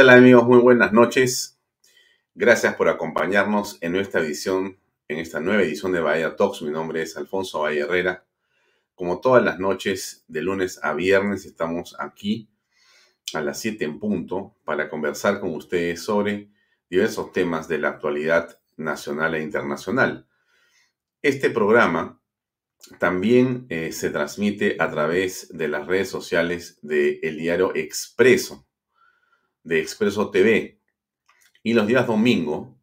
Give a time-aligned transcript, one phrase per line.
[0.00, 0.46] ¿Qué tal amigos?
[0.46, 1.58] Muy buenas noches.
[2.34, 4.78] Gracias por acompañarnos en nuestra edición,
[5.08, 6.62] en esta nueva edición de Bahía Talks.
[6.62, 8.24] Mi nombre es Alfonso Valle Herrera.
[8.94, 12.48] Como todas las noches, de lunes a viernes, estamos aquí
[13.34, 16.48] a las 7 en punto para conversar con ustedes sobre
[16.88, 20.26] diversos temas de la actualidad nacional e internacional.
[21.20, 22.18] Este programa
[22.98, 28.64] también eh, se transmite a través de las redes sociales del diario Expreso
[29.62, 30.80] de Expreso TV.
[31.62, 32.78] Y los días domingo,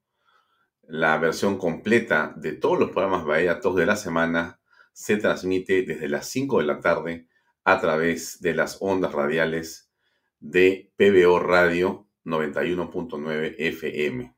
[0.83, 4.59] la versión completa de todos los programas Bahía Talks de la semana
[4.93, 7.27] se transmite desde las 5 de la tarde
[7.63, 9.91] a través de las ondas radiales
[10.39, 14.33] de PBO Radio 91.9 FM.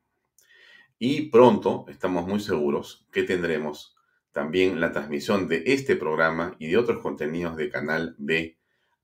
[0.98, 3.96] Y pronto, estamos muy seguros que tendremos
[4.32, 8.58] también la transmisión de este programa y de otros contenidos de Canal B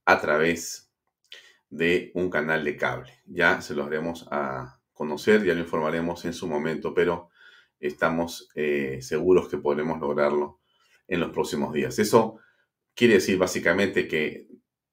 [0.05, 0.86] a través
[1.71, 3.13] de un canal de cable.
[3.27, 7.31] Ya se lo haremos a conocer, ya lo informaremos en su momento, pero
[7.79, 10.61] estamos eh, seguros que podremos lograrlo
[11.09, 11.99] en los próximos días.
[11.99, 12.39] Eso
[12.95, 14.49] quiere decir básicamente que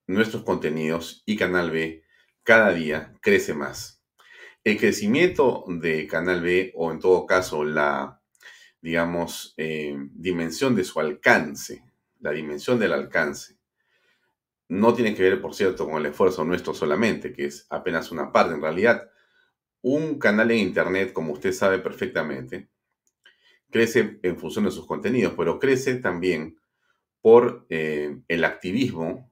[0.08, 2.04] nuestros contenidos y Canal B
[2.44, 4.04] cada día crece más.
[4.64, 8.22] El crecimiento de Canal B o en todo caso la,
[8.82, 11.84] digamos, eh, dimensión de su alcance,
[12.20, 13.63] la dimensión del alcance
[14.70, 18.32] no tiene que ver, por cierto, con el esfuerzo nuestro solamente, que es apenas una
[18.32, 18.54] parte.
[18.56, 19.10] En realidad,
[19.82, 22.70] un canal en Internet, como usted sabe perfectamente,
[23.70, 26.58] crece en función de sus contenidos, pero crece también
[27.22, 29.32] por eh, el activismo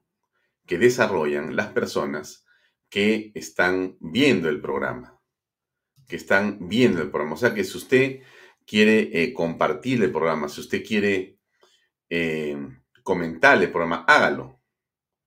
[0.66, 2.46] que desarrollan las personas
[2.90, 5.20] que están viendo el programa,
[6.08, 7.36] que están viendo el programa.
[7.36, 8.20] O sea que si usted
[8.66, 11.38] quiere eh, compartir el programa, si usted quiere
[12.10, 12.58] eh,
[13.04, 14.61] comentar el programa, hágalo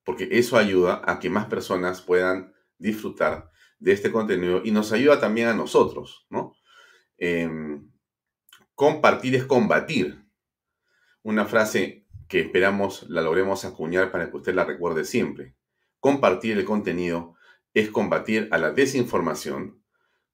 [0.05, 5.19] porque eso ayuda a que más personas puedan disfrutar de este contenido y nos ayuda
[5.19, 6.53] también a nosotros, ¿no?
[7.17, 7.91] Em,
[8.75, 10.23] compartir es combatir.
[11.23, 15.55] Una frase que esperamos la logremos acuñar para que usted la recuerde siempre.
[15.99, 17.35] Compartir el contenido
[17.73, 19.83] es combatir a la desinformación,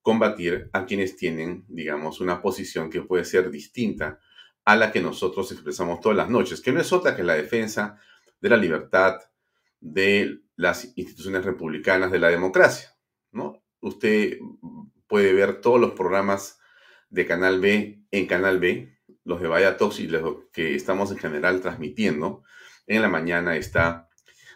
[0.02, 4.20] combatir a quienes tienen, digamos, una posición que puede ser distinta
[4.66, 8.00] a la que nosotros expresamos todas las noches, que no es otra que la defensa
[8.40, 9.20] de la libertad,
[9.82, 12.96] de las instituciones republicanas de la democracia.
[13.32, 13.62] ¿no?
[13.82, 14.38] Usted
[15.08, 16.60] puede ver todos los programas
[17.10, 21.18] de Canal B en Canal B, los de Vaya Talks y los que estamos en
[21.18, 22.44] general transmitiendo.
[22.88, 24.08] En la mañana está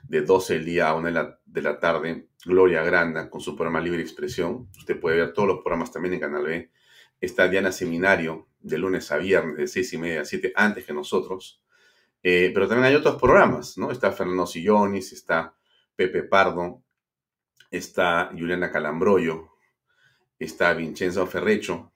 [0.04, 3.56] de 12 del día a 1 de la, de la tarde Gloria Granda con su
[3.56, 4.70] programa Libre Expresión.
[4.78, 6.72] Usted puede ver todos los programas también en Canal B.
[7.20, 10.94] Está Diana Seminario de lunes a viernes de 6 y media a 7 antes que
[10.94, 11.62] nosotros.
[12.28, 13.92] Eh, pero también hay otros programas, ¿no?
[13.92, 15.56] Está Fernando Sillonis, está
[15.96, 16.82] Pepe Pardo,
[17.70, 19.52] está Juliana Calambroyo,
[20.40, 21.94] está Vincenzo Ferrecho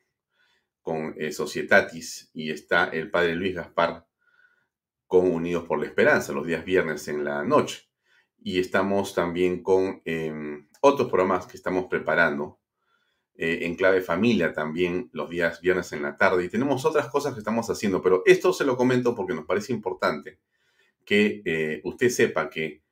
[0.83, 4.05] con eh, Societatis y está el padre Luis Gaspar
[5.07, 7.89] con Unidos por la Esperanza los días viernes en la noche.
[8.37, 12.58] Y estamos también con em, otros programas que estamos preparando
[13.41, 17.31] eh, en clave familia también los días viernes en la tarde y tenemos otras cosas
[17.31, 20.39] que estamos haciendo, pero esto se lo comento porque nos parece importante
[21.05, 22.83] que eh, usted sepa que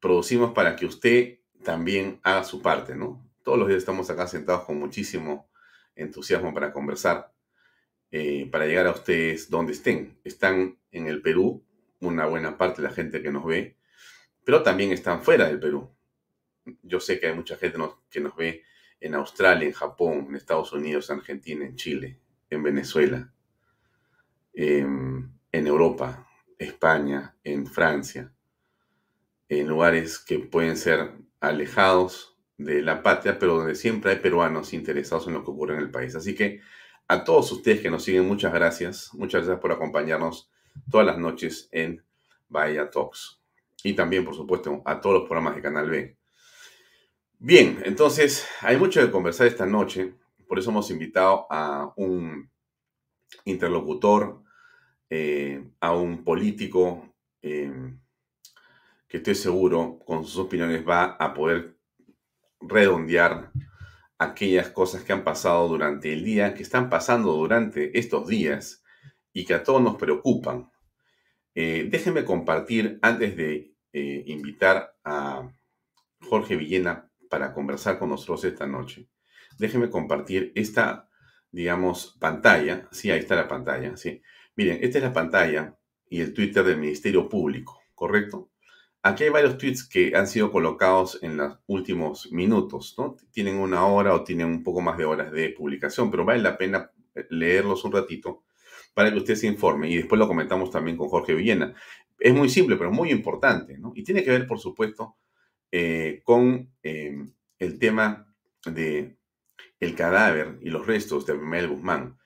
[0.00, 3.30] producimos para que usted también haga su parte, ¿no?
[3.42, 5.50] Todos los días estamos acá sentados con muchísimo
[5.94, 7.30] entusiasmo para conversar,
[8.12, 10.18] eh, para llegar a ustedes donde estén.
[10.24, 11.62] Están en el Perú,
[12.00, 13.76] una buena parte de la gente que nos ve,
[14.42, 15.94] pero también están fuera del Perú.
[16.80, 17.76] Yo sé que hay mucha gente
[18.08, 18.62] que nos ve
[19.04, 23.30] en Australia, en Japón, en Estados Unidos, en Argentina, en Chile, en Venezuela,
[24.54, 26.26] en, Europa,
[26.58, 28.32] España, en Francia,
[29.50, 35.26] en lugares que pueden ser alejados de la patria, pero donde siempre hay peruanos interesados
[35.26, 36.16] en lo que ocurre en el país.
[36.16, 36.62] Así que
[37.06, 39.10] a todos ustedes que nos siguen, muchas gracias.
[39.12, 40.50] Muchas gracias por acompañarnos
[40.90, 42.02] todas las noches en
[42.48, 43.38] Bahía Talks.
[43.82, 46.16] Y también, por supuesto, a todos los programas de Canal B.
[47.38, 50.14] Bien, entonces hay mucho de conversar esta noche,
[50.48, 52.50] por eso hemos invitado a un
[53.44, 54.42] interlocutor,
[55.10, 57.72] eh, a un político eh,
[59.08, 61.76] que estoy seguro con sus opiniones va a poder
[62.60, 63.50] redondear
[64.18, 68.82] aquellas cosas que han pasado durante el día, que están pasando durante estos días
[69.32, 70.70] y que a todos nos preocupan.
[71.54, 75.48] Eh, déjenme compartir, antes de invitar a
[76.20, 79.08] Jorge Villena para conversar con nosotros esta noche.
[79.58, 81.08] Déjenme compartir esta,
[81.50, 82.88] digamos, pantalla.
[82.92, 84.22] Sí, ahí está la pantalla, sí.
[84.54, 85.76] Miren, esta es la pantalla
[86.08, 88.52] y el Twitter del Ministerio Público, ¿correcto?
[89.02, 93.16] Aquí hay varios tweets que han sido colocados en los últimos minutos, ¿no?
[93.32, 96.56] Tienen una hora o tienen un poco más de horas de publicación, pero vale la
[96.56, 96.92] pena
[97.30, 98.44] leerlos un ratito
[98.94, 101.74] para que usted se informe y después lo comentamos también con Jorge Villena.
[102.16, 103.90] Es muy simple, pero muy importante, ¿no?
[103.96, 105.16] Y tiene que ver, por supuesto,
[105.76, 108.32] eh, con eh, el tema
[108.64, 109.18] de
[109.80, 112.16] el cadáver y los restos de Mel Guzmán.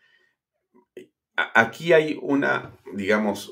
[1.54, 3.50] Aquí hay una, digamos,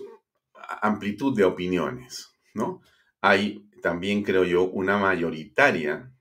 [0.83, 2.83] amplitud de opiniones, ¿no?
[3.23, 6.13] Hay también, creo yo, una mayoritaria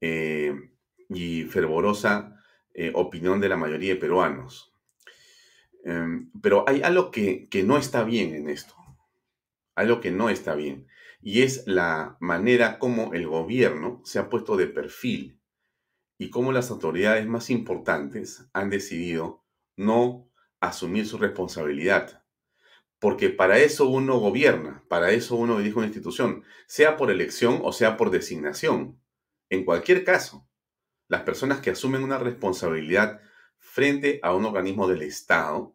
[0.00, 0.54] eh,
[1.10, 2.34] y fervorosa
[2.94, 4.72] opinión de la mayoría de peruanos.
[5.84, 8.74] Em, pero hay algo que, que no está bien en esto,
[9.74, 10.86] algo que no está bien,
[11.22, 15.40] y es la manera como el gobierno se ha puesto de perfil
[16.18, 19.44] y cómo las autoridades más importantes han decidido
[19.76, 20.30] no
[20.60, 22.24] asumir su responsabilidad.
[22.98, 27.72] Porque para eso uno gobierna, para eso uno dirige una institución, sea por elección o
[27.72, 29.00] sea por designación.
[29.48, 30.46] En cualquier caso,
[31.08, 33.20] las personas que asumen una responsabilidad
[33.58, 35.74] frente a un organismo del Estado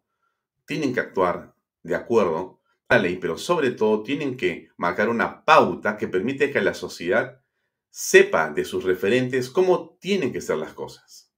[0.66, 5.96] tienen que actuar de acuerdo la ley, pero sobre todo tienen que marcar una pauta
[5.96, 7.40] que permite que la sociedad
[7.90, 11.32] sepa de sus referentes cómo tienen que ser las cosas.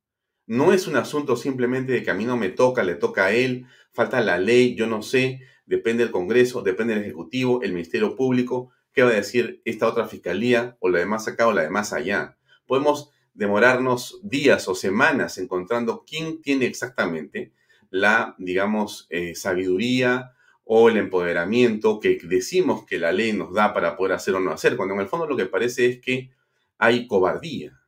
[0.46, 3.32] No es un asunto simplemente de que a mí no me toca, le toca a
[3.32, 8.16] él, falta la ley, yo no sé, depende del Congreso, depende del Ejecutivo, el Ministerio
[8.16, 11.62] Público, qué va a decir esta otra fiscalía o la de más acá o la
[11.62, 12.36] de más allá.
[12.66, 17.52] Podemos demorarnos días o semanas encontrando quién tiene exactamente
[17.90, 20.32] la, digamos, eh, sabiduría
[20.70, 24.50] o el empoderamiento que decimos que la ley nos da para poder hacer o no
[24.50, 26.30] hacer, cuando en el fondo lo que parece es que
[26.76, 27.80] hay cobardía.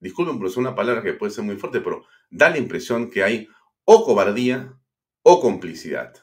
[0.00, 3.22] Disculpen, pero es una palabra que puede ser muy fuerte, pero da la impresión que
[3.22, 3.48] hay
[3.86, 4.78] o cobardía
[5.22, 6.14] o complicidad.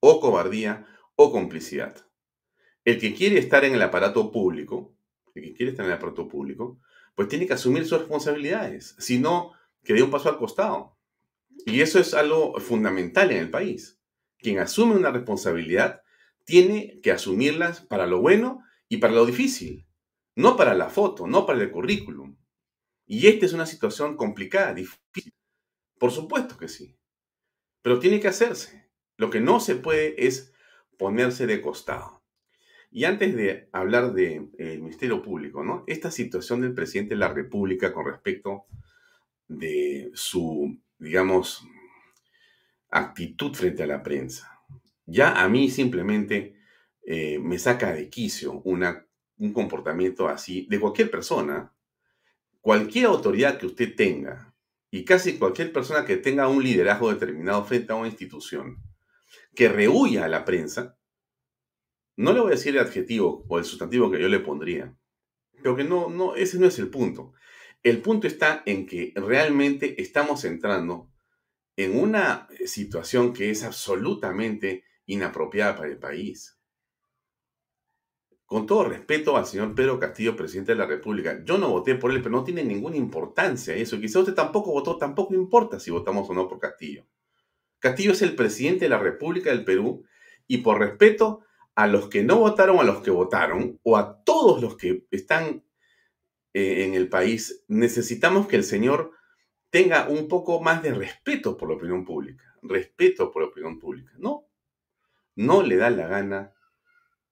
[0.00, 1.96] O cobardía o complicidad.
[2.84, 4.94] El que quiere estar en el aparato público,
[5.34, 6.78] el que quiere estar en el aparato público,
[7.14, 8.96] pues tiene que asumir sus responsabilidades.
[8.98, 9.52] Si no,
[9.82, 10.98] que dé un paso al costado.
[11.64, 13.98] Y eso es algo fundamental en el país.
[14.42, 16.02] Quien asume una responsabilidad
[16.44, 19.86] tiene que asumirlas para lo bueno y para lo difícil,
[20.34, 22.36] no para la foto, no para el currículum.
[23.06, 25.32] Y esta es una situación complicada, difícil.
[25.98, 26.96] Por supuesto que sí.
[27.82, 28.90] Pero tiene que hacerse.
[29.16, 30.52] Lo que no se puede es
[30.98, 32.22] ponerse de costado.
[32.90, 35.84] Y antes de hablar del Ministerio Público, ¿no?
[35.86, 38.66] Esta situación del presidente de la República con respecto
[39.48, 41.66] de su digamos,
[42.92, 44.60] actitud frente a la prensa.
[45.06, 46.56] Ya a mí simplemente
[47.04, 51.74] eh, me saca de quicio un comportamiento así de cualquier persona,
[52.60, 54.54] cualquier autoridad que usted tenga
[54.90, 58.76] y casi cualquier persona que tenga un liderazgo determinado frente a una institución,
[59.54, 60.98] que rehuya a la prensa,
[62.16, 64.94] no le voy a decir el adjetivo o el sustantivo que yo le pondría,
[65.54, 67.32] pero que no, no, ese no es el punto.
[67.82, 71.11] El punto está en que realmente estamos entrando
[71.76, 76.58] en una situación que es absolutamente inapropiada para el país.
[78.44, 82.10] Con todo respeto al señor Pedro Castillo, presidente de la República, yo no voté por
[82.10, 83.98] él, pero no tiene ninguna importancia eso.
[83.98, 87.06] Quizá usted tampoco votó, tampoco importa si votamos o no por Castillo.
[87.78, 90.04] Castillo es el presidente de la República del Perú
[90.46, 91.40] y por respeto
[91.74, 95.64] a los que no votaron, a los que votaron, o a todos los que están
[96.52, 99.12] eh, en el país, necesitamos que el Señor
[99.72, 102.44] tenga un poco más de respeto por la opinión pública.
[102.60, 104.12] Respeto por la opinión pública.
[104.18, 104.46] No,
[105.34, 106.52] no le da la gana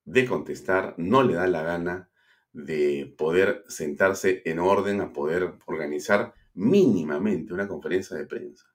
[0.07, 2.11] de contestar, no le da la gana
[2.53, 8.75] de poder sentarse en orden a poder organizar mínimamente una conferencia de prensa.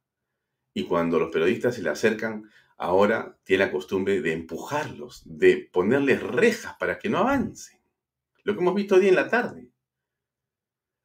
[0.76, 6.22] Y cuando los periodistas se le acercan, ahora tiene la costumbre de empujarlos, de ponerles
[6.22, 7.80] rejas para que no avancen.
[8.44, 9.72] Lo que hemos visto hoy en la tarde.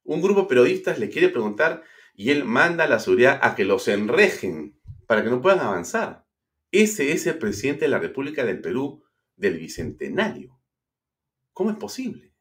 [0.03, 1.81] Un grupo de periodistas le quiere preguntar
[2.13, 6.25] y él manda a la seguridad a que los enrejen para que no puedan avanzar.
[6.71, 9.03] Ese es el presidente de la República del Perú
[9.35, 10.59] del Bicentenario.
[11.53, 12.33] ¿Cómo es posible?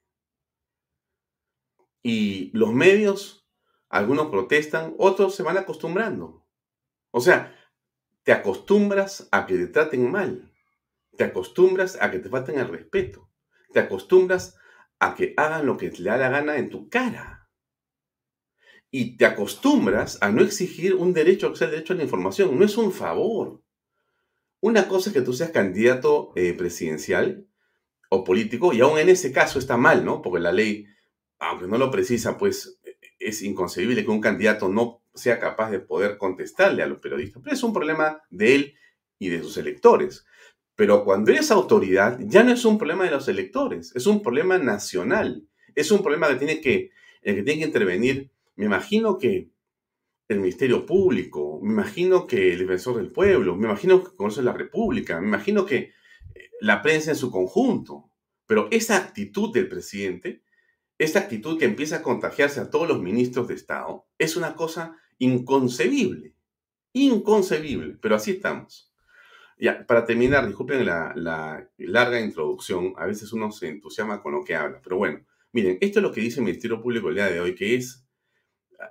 [2.03, 3.49] Y los medios,
[3.89, 6.47] algunos protestan, otros se van acostumbrando.
[7.11, 7.57] O sea,
[8.23, 10.53] te acostumbras a que te traten mal,
[11.17, 13.31] te acostumbras a que te falten el respeto,
[13.73, 14.57] te acostumbras
[14.99, 17.39] a que hagan lo que le da la gana en tu cara
[18.90, 22.59] y te acostumbras a no exigir un derecho, que sea el derecho a la información.
[22.59, 23.62] No es un favor.
[24.61, 27.47] Una cosa es que tú seas candidato eh, presidencial
[28.11, 30.20] o político, y aún en ese caso está mal, ¿no?
[30.20, 30.87] Porque la ley,
[31.38, 32.80] aunque no lo precisa, pues
[33.20, 37.42] es inconcebible que un candidato no sea capaz de poder contestarle a los periodistas.
[37.42, 38.75] Pero es un problema de él
[39.18, 40.26] y de sus electores.
[40.75, 44.59] Pero cuando eres autoridad, ya no es un problema de los electores, es un problema
[44.59, 45.47] nacional.
[45.75, 46.90] Es un problema que tiene que,
[47.23, 48.30] el que tiene que intervenir,
[48.61, 49.50] me imagino que
[50.29, 54.52] el Ministerio Público, me imagino que el Defensor del Pueblo, me imagino que de la
[54.52, 55.76] República, me imagino que
[56.35, 58.11] eh, la prensa en su conjunto.
[58.45, 60.43] Pero esa actitud del presidente,
[60.99, 64.95] esa actitud que empieza a contagiarse a todos los ministros de Estado, es una cosa
[65.17, 66.35] inconcebible.
[66.93, 68.93] Inconcebible, pero así estamos.
[69.59, 71.14] Ya, para terminar, disculpen la,
[71.79, 76.00] larga introducción, a veces uno se entusiasma con lo que habla, pero bueno, miren, esto
[76.00, 78.05] es lo que dice el Ministerio Público el día de hoy, que es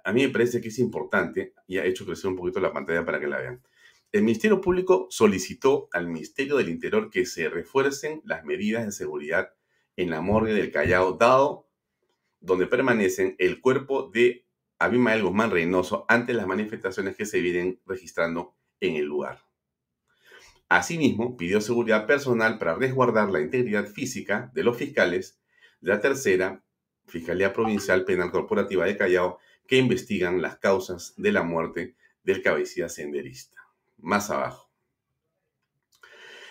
[0.03, 3.05] a mí me parece que es importante, y ha hecho crecer un poquito la pantalla
[3.05, 3.61] para que la vean.
[4.11, 9.53] El Ministerio Público solicitó al Ministerio del Interior que se refuercen las medidas de seguridad
[9.95, 11.67] en la morgue del Callao, dado
[12.39, 14.47] donde permanecen el cuerpo de
[14.79, 19.43] Abimael Guzmán Reynoso ante las manifestaciones que se vienen registrando en el lugar.
[20.69, 25.39] Asimismo, pidió seguridad personal para resguardar la integridad física de los fiscales
[25.81, 26.63] de la tercera
[27.05, 29.39] Fiscalía Provincial Penal Corporativa de Callao
[29.69, 33.61] que investigan las causas de la muerte del cabecilla senderista.
[33.97, 34.71] Más abajo.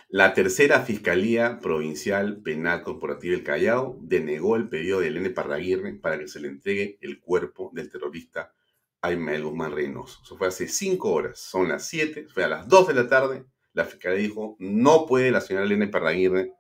[0.09, 6.17] La tercera Fiscalía Provincial Penal Corporativa del Callao denegó el pedido de Elena Parraguirre para
[6.17, 8.55] que se le entregue el cuerpo del terrorista
[9.01, 10.21] Aymael Guzmán Reynoso.
[10.23, 13.45] Eso fue hace cinco horas, son las siete, fue a las dos de la tarde.
[13.73, 16.53] La Fiscalía dijo, no puede la señora Elena Parraguirre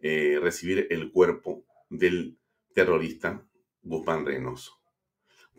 [0.00, 2.36] eh, recibir el cuerpo del
[2.74, 3.46] terrorista
[3.82, 4.79] Guzmán Reynoso.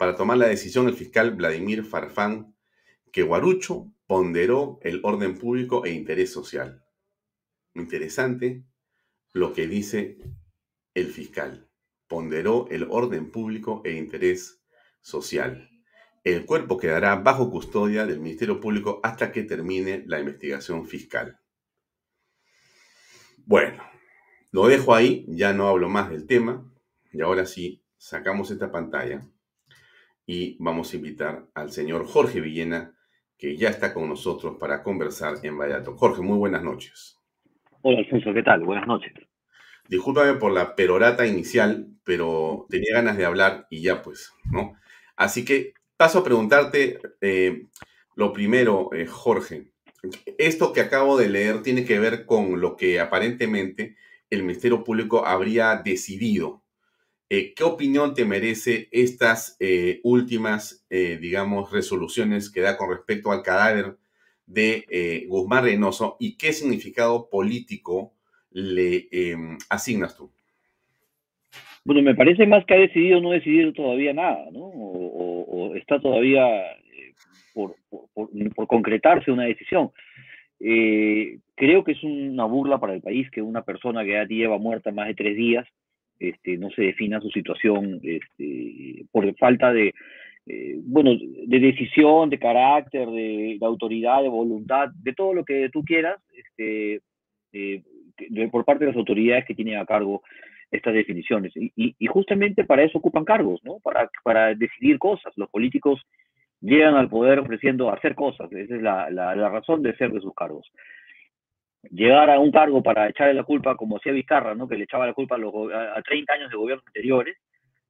[0.01, 2.55] Para tomar la decisión, el fiscal Vladimir Farfán
[3.11, 6.83] que Guarucho ponderó el orden público e interés social.
[7.75, 8.65] Interesante
[9.31, 10.17] lo que dice
[10.95, 11.69] el fiscal.
[12.07, 14.63] Ponderó el orden público e interés
[15.01, 15.69] social.
[16.23, 21.39] El cuerpo quedará bajo custodia del Ministerio Público hasta que termine la investigación fiscal.
[23.45, 23.83] Bueno,
[24.49, 26.73] lo dejo ahí, ya no hablo más del tema.
[27.13, 29.30] Y ahora sí, sacamos esta pantalla
[30.25, 32.95] y vamos a invitar al señor Jorge Villena,
[33.37, 35.95] que ya está con nosotros para conversar en Vallato.
[35.97, 37.17] Jorge, muy buenas noches.
[37.81, 38.63] Hola, Alfonso, ¿qué tal?
[38.63, 39.13] Buenas noches.
[39.89, 44.75] Discúlpame por la perorata inicial, pero tenía ganas de hablar y ya pues, ¿no?
[45.15, 47.67] Así que paso a preguntarte eh,
[48.15, 49.71] lo primero, eh, Jorge.
[50.37, 53.97] Esto que acabo de leer tiene que ver con lo que aparentemente
[54.29, 56.60] el Ministerio Público habría decidido
[57.33, 63.31] eh, ¿Qué opinión te merece estas eh, últimas, eh, digamos, resoluciones que da con respecto
[63.31, 63.95] al cadáver
[64.45, 68.11] de Guzmán Reynoso y qué significado político
[68.51, 70.29] le em, asignas tú?
[71.85, 74.59] Bueno, me parece más que ha decidido no decidir todavía nada, ¿no?
[74.65, 76.45] O, está todavía
[77.53, 77.75] por,
[78.13, 79.91] por, concretarse una decisión.
[80.59, 84.91] creo que es una burla para el país que una persona que ya lleva muerta
[84.91, 85.65] más de tres días
[86.21, 89.93] este, no se defina su situación este, por falta de,
[90.45, 95.83] eh, bueno, de decisión, de carácter, de, autoridad, de voluntad, de todo lo que tú
[95.83, 97.01] quieras, este,
[97.53, 97.81] eh,
[98.51, 100.21] por parte de las autoridades que tienen a cargo
[100.69, 101.51] estas definiciones.
[101.55, 103.79] Y, justamente para eso ocupan cargos, ¿no?
[103.79, 105.33] Para, para decidir cosas.
[105.35, 106.01] Los políticos
[106.61, 108.51] llegan al poder ofreciendo hacer cosas.
[108.51, 110.71] Esa es la, la, la razón de ser de sus cargos
[111.89, 114.67] llegar a un cargo para echarle la culpa, como hacía Vizcarra, ¿no?
[114.67, 117.37] que le echaba la culpa a, los, a 30 años de gobiernos anteriores,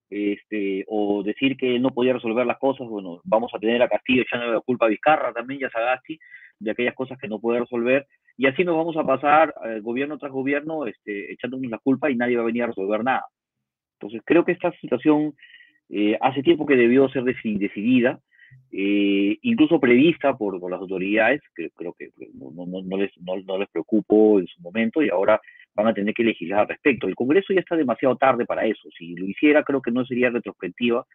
[0.10, 4.24] este, o decir que no podía resolver las cosas, bueno, vamos a tener a Castillo
[4.24, 6.20] echándole la culpa a Vizcarra también y a Sagasti
[6.60, 8.06] de aquellas cosas que no puede resolver,
[8.38, 12.16] y así nos vamos a pasar eh, gobierno tras gobierno este, echándonos la culpa y
[12.16, 13.26] nadie va a venir a resolver nada.
[14.00, 15.34] Entonces creo que esta situación
[15.90, 18.20] eh, hace tiempo que debió ser decidida,
[18.72, 24.48] eh, incluso prevista por, las autoridades, que creo que no, les, no, les preocupó en
[24.48, 25.42] su momento y ahora
[25.76, 27.08] van a tener que legislar al respecto.
[27.08, 28.90] El Congreso ya está demasiado tarde para eso.
[28.98, 31.06] Si lo hiciera, creo que no sería retrospectiva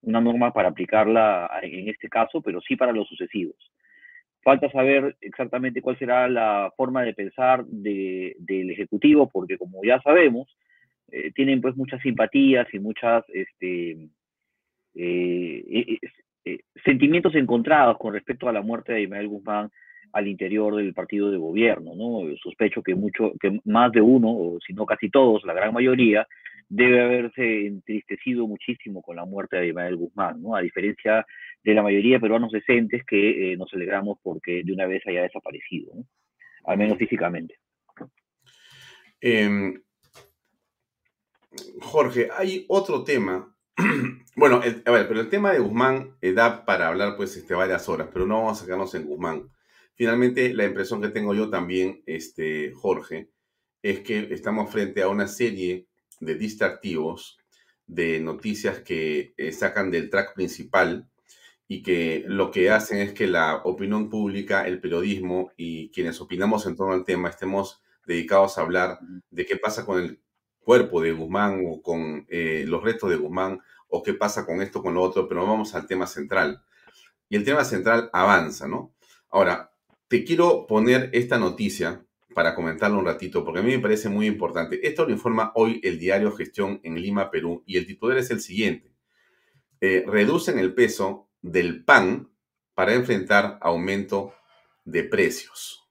[0.00, 3.56] una norma para aplicarla en este caso, pero sí para los sucesivos.
[4.42, 10.00] Falta saber exactamente cuál será la forma de pensar de, del Ejecutivo, porque como ya
[10.02, 10.54] sabemos,
[11.10, 14.08] eh, tienen pues muchas simpatías y muchas este,
[14.94, 15.98] eh,
[16.44, 19.70] eh, sentimientos encontrados con respecto a la muerte de Ismael Guzmán
[20.12, 22.36] al interior del partido de gobierno, ¿no?
[22.36, 26.26] Sospecho que mucho, que más de uno, o si no casi todos, la gran mayoría,
[26.68, 30.54] debe haberse entristecido muchísimo con la muerte de Ismael Guzmán, ¿no?
[30.54, 31.26] A diferencia
[31.62, 35.22] de la mayoría de peruanos decentes que eh, nos alegramos porque de una vez haya
[35.22, 36.04] desaparecido, ¿no?
[36.64, 37.56] Al menos físicamente.
[39.20, 39.80] Em,
[41.80, 43.53] Jorge, hay otro tema
[44.36, 47.88] bueno, a ver, pero el tema de Guzmán eh, da para hablar pues este, varias
[47.88, 49.50] horas, pero no vamos a sacarnos en Guzmán.
[49.96, 53.30] Finalmente, la impresión que tengo yo también, este, Jorge,
[53.82, 55.86] es que estamos frente a una serie
[56.20, 57.38] de distractivos,
[57.86, 61.08] de noticias que eh, sacan del track principal
[61.68, 66.66] y que lo que hacen es que la opinión pública, el periodismo y quienes opinamos
[66.66, 68.98] en torno al tema estemos dedicados a hablar
[69.30, 70.20] de qué pasa con el
[70.64, 74.82] cuerpo de Guzmán o con eh, los restos de Guzmán o qué pasa con esto,
[74.82, 76.62] con lo otro, pero vamos al tema central.
[77.28, 78.94] Y el tema central avanza, ¿no?
[79.30, 79.72] Ahora,
[80.08, 82.04] te quiero poner esta noticia
[82.34, 84.86] para comentarlo un ratito, porque a mí me parece muy importante.
[84.86, 88.40] Esto lo informa hoy el diario Gestión en Lima, Perú, y el titular es el
[88.40, 88.92] siguiente.
[89.80, 92.30] Eh, reducen el peso del pan
[92.74, 94.34] para enfrentar aumento
[94.84, 95.88] de precios.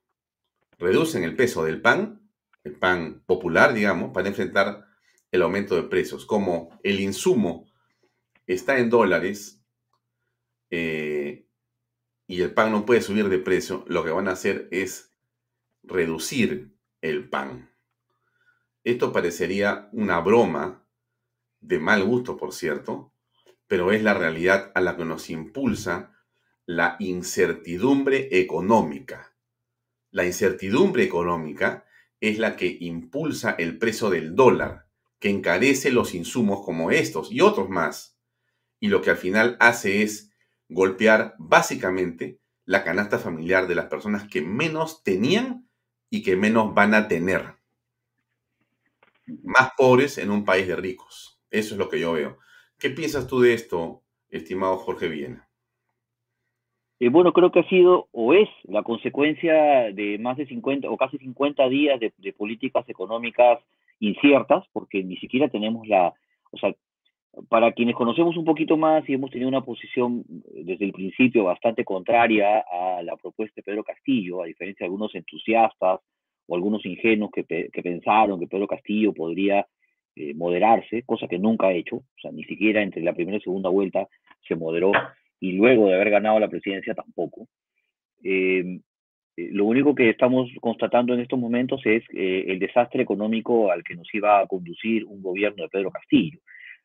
[0.77, 2.23] Reducen el peso del pan,
[2.63, 4.86] el pan popular, digamos, para enfrentar
[5.32, 6.25] el aumento de precios.
[6.25, 7.65] Como el insumo
[8.48, 9.62] está en dólares
[10.70, 11.46] eh,
[12.27, 15.12] y el pan no puede subir de precio, lo que van a hacer es
[15.84, 17.70] reducir el pan.
[18.84, 20.86] Esto parecería una broma,
[21.60, 23.13] de mal gusto, por cierto,
[23.67, 26.13] pero es la realidad a la que nos impulsa
[26.65, 29.34] la incertidumbre económica.
[30.12, 31.86] La incertidumbre económica
[32.24, 34.88] es la que impulsa el precio del dólar,
[35.20, 38.18] que encarece los insumos como estos y otros más.
[38.80, 40.32] Y lo que al final hace es
[40.70, 45.68] golpear básicamente la canasta familiar de las personas que menos tenían
[46.10, 47.58] y que menos van a tener.
[49.44, 51.42] Más pobres en un país de ricos.
[51.50, 52.39] Eso es lo que yo veo.
[52.80, 55.50] ¿Qué piensas tú de esto, estimado Jorge Viena?
[57.03, 60.95] Eh, bueno, creo que ha sido o es la consecuencia de más de 50 o
[60.95, 63.60] casi 50 días de, políticas económicas
[64.00, 66.13] inciertas, porque ni siquiera tenemos la,
[66.51, 66.74] o sea,
[67.50, 71.83] para quienes conocemos un poquito más y hemos tenido una posición desde el principio bastante
[71.83, 76.00] contraria a la propuesta de Pedro Castillo, a diferencia de algunos entusiastas
[76.48, 79.68] o algunos ingenuos que, que pensaron que Pedro Castillo podría
[80.16, 83.42] eh, moderarse, cosa que nunca ha hecho, o sea, ni siquiera entre la primera y
[83.42, 84.07] segunda vuelta
[84.48, 84.94] se moderó
[85.44, 87.48] y luego de haber ganado la presidencia tampoco.
[88.24, 88.82] Em,
[89.36, 93.84] eh, lo único que estamos constatando en estos momentos es eh, el desastre económico al
[93.84, 96.40] que nos iba a conducir un gobierno de Pedro Castillo.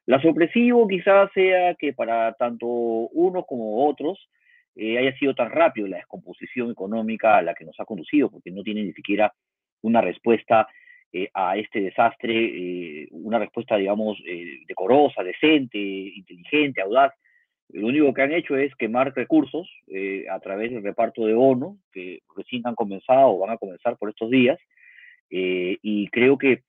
[0.06, 4.28] La sorpresivo quizás sea que para tanto unos como otros
[4.76, 8.62] haya sido tan rápido la descomposición económica a la que nos ha conducido, porque no
[8.62, 9.32] tiene ni siquiera
[9.82, 10.68] una respuesta
[11.10, 17.12] eh, a este desastre eh, una respuesta, digamos, eh, decorosa, decente, inteligente, audaz.
[17.70, 19.68] Lo único que han hecho es quemar recursos
[20.30, 24.08] a través del reparto de bonos, que recién han comenzado o van a comenzar por
[24.10, 24.58] estos días.
[25.30, 26.62] y creo que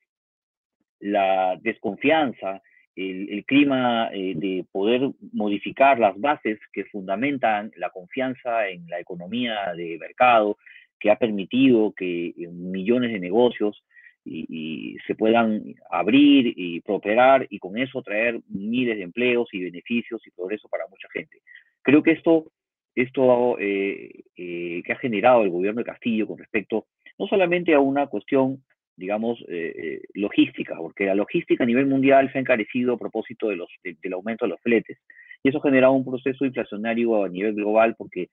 [0.99, 2.62] la desconfianza,
[2.95, 9.73] el, el clima de poder modificar las bases que fundamentan la confianza en la economía
[9.75, 10.57] de mercado,
[10.99, 13.83] que ha permitido que millones de negocios
[14.25, 20.21] y, se puedan abrir y prosperar y con eso traer miles de empleos y beneficios
[20.25, 21.39] y progreso para mucha gente.
[21.82, 22.51] Creo que esto,
[22.95, 26.86] esto eh, eh, que ha generado el gobierno de Castillo con respecto
[27.17, 28.63] no solamente a una cuestión,
[28.95, 33.58] digamos, eh, logística, porque la logística a nivel mundial se ha encarecido a propósito de
[33.58, 34.97] los, del aumento de los fletes,
[35.43, 38.29] y eso ha generado un proceso inflacionario a nivel global porque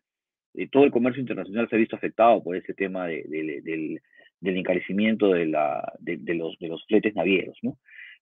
[0.71, 4.01] todo el comercio internacional se ha visto afectado por ese tema del
[4.41, 7.79] del encarecimiento de, la, de, los, de los fletes navieros, ¿no?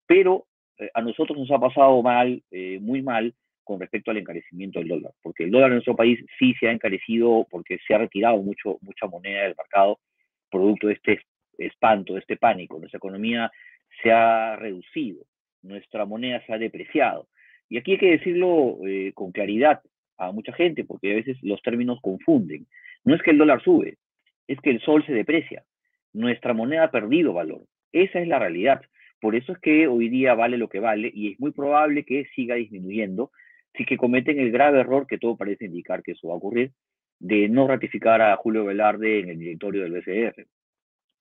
[0.07, 0.47] Pero
[0.79, 4.89] eh, a nosotros nos ha pasado mal, eh, muy mal, con respecto al encarecimiento del
[4.89, 8.37] dólar, porque el dólar en nuestro país sí se ha encarecido porque se ha retirado
[8.43, 9.99] mucho, mucha moneda del mercado,
[10.51, 11.21] producto de este
[11.59, 12.79] espanto, de este pánico.
[12.79, 13.51] Nuestra economía
[14.03, 15.25] se ha reducido,
[15.63, 17.27] nuestra moneda se ha depreciado.
[17.71, 19.81] Y aquí hay que decirlo eh, con claridad
[20.19, 22.67] a mucha gente, porque a veces los términos confunden.
[23.05, 23.97] No es que el dólar sube,
[24.47, 25.65] es que el sol se deprecia
[26.15, 27.67] nuestra moneda ha perdido valor.
[27.93, 28.81] Esa es la realidad.
[29.21, 32.27] Por eso es que hoy día vale lo que vale y es muy probable que
[32.35, 33.31] siga disminuyendo
[33.77, 36.73] si que cometen el grave error que todo parece indicar que eso va a ocurrir,
[37.19, 40.47] de no ratificar a Julio Velarde en el directorio del BCR.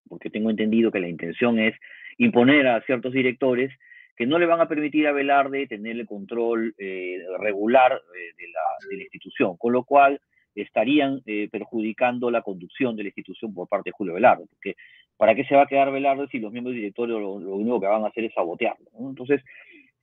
[0.07, 1.75] Porque tengo entendido que la intención es
[2.17, 3.71] imponer a ciertos directores
[4.15, 8.47] que no le van a permitir a Velarde tener el control eh, regular eh, de,
[8.49, 10.19] la, de la institución, con lo cual
[10.55, 14.75] estarían eh, perjudicando la conducción de la institución por parte de Julio Velarde, porque
[15.17, 17.87] ¿para qué se va a quedar Velarde si los miembros del directorio lo, único que
[17.87, 18.85] van a hacer es sabotearlo?
[18.99, 19.41] Entonces,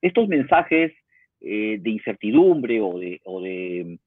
[0.02, 0.92] estos mensajes
[1.40, 3.98] eh, de incertidumbre o de, o de,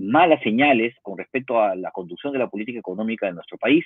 [0.00, 3.84] malas señales con respecto a la conducción de la política económica de nuestro país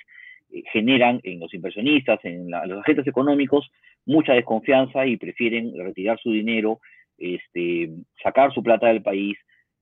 [0.50, 3.70] eh, generan en los inversionistas, en los agentes económicos,
[4.06, 6.80] mucha desconfianza y prefieren retirar su dinero,
[7.18, 7.90] este,
[8.22, 9.36] sacar su plata del país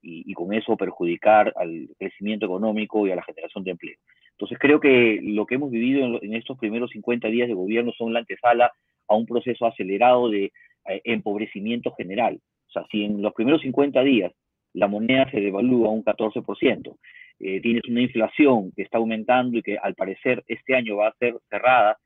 [0.07, 3.97] y, con eso perjudicar al crecimiento económico y a la generación de empleo.
[4.33, 8.13] Entonces creo que lo que hemos vivido en, estos primeros 50 días de gobierno son
[8.13, 8.71] la antesala
[9.09, 10.53] a un proceso acelerado de
[10.89, 12.39] eh, empobrecimiento general.
[12.69, 14.33] O sea, si en los primeros 50 días
[14.75, 16.97] la moneda se devalúa un 14%,
[17.41, 21.17] eh, tienes una inflación que está aumentando y que al parecer este año va a
[21.19, 21.99] ser cerrada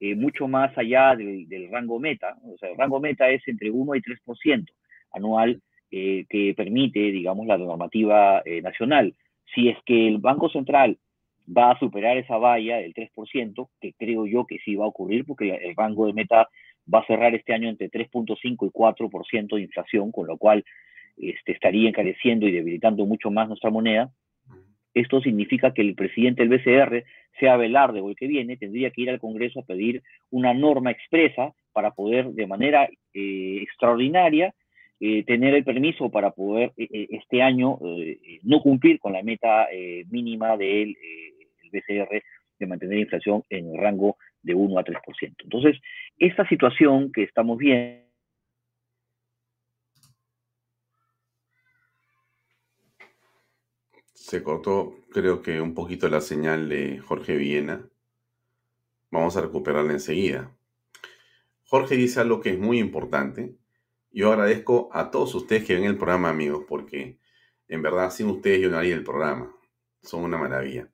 [0.00, 2.36] eh, mucho más allá del, rango meta.
[2.42, 4.66] O sea, el rango meta es entre 1 y 3%
[5.12, 9.14] anual eh, que permite, digamos, la normativa eh, nacional.
[9.54, 10.98] Si es que el Banco Central
[11.46, 15.24] va a superar esa valla del 3%, que creo yo que sí va a ocurrir,
[15.24, 16.48] porque el rango de meta
[16.92, 20.64] va a cerrar este año entre 3.5 y 4% de inflación, con lo cual
[21.16, 24.10] este, estaría encareciendo y debilitando mucho más nuestra moneda.
[24.94, 27.04] Esto significa que el presidente del BCR,
[27.38, 30.90] sea Velarde o el que viene, tendría que ir al Congreso a pedir una norma
[30.90, 34.54] expresa para poder de manera eh, extraordinaria
[35.00, 37.78] eh, tener el permiso para poder eh, este año
[38.42, 39.66] no cumplir con la meta
[40.10, 40.96] mínima del
[41.72, 42.22] BCR
[42.58, 45.34] de mantener la inflación en el rango de 1 a 3%.
[45.42, 45.78] Entonces,
[46.18, 48.06] esta situación que estamos viendo
[54.26, 57.88] Se cortó, creo que un poquito la señal de Jorge Viena.
[59.12, 60.50] Vamos a recuperarla enseguida.
[61.62, 63.54] Jorge dice algo que es muy importante.
[64.16, 67.18] Yo agradezco a todos ustedes que ven el programa, amigos, porque
[67.68, 69.54] en verdad sin ustedes yo no haría el programa.
[70.00, 70.88] Son una maravilla.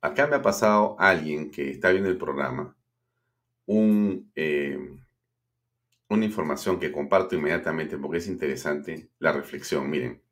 [0.00, 2.76] Acá me ha pasado alguien que está viendo el programa
[3.66, 4.78] un, eh,
[6.08, 9.90] una información que comparto inmediatamente porque es interesante la reflexión.
[9.90, 10.22] Miren,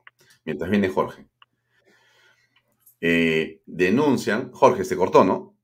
[0.45, 1.27] mientras viene Jorge.
[3.01, 5.57] Eh, denuncian, Jorge, se cortó, ¿no?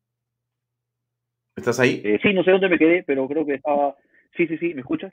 [1.54, 2.02] ¿Estás ahí?
[2.04, 3.94] Eh, sí, no sé dónde me quedé, pero creo que estaba...
[4.36, 5.12] Sí, sí, sí, ¿me escuchas?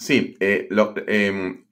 [0.00, 0.66] Sí, eh,
[1.08, 1.66] em,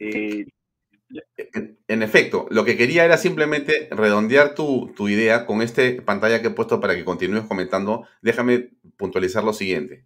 [1.89, 6.49] en efecto, lo que quería era simplemente redondear tu, tu, idea con esta pantalla que
[6.49, 8.07] he puesto para que continúes comentando.
[8.21, 10.05] Déjame puntualizar lo siguiente.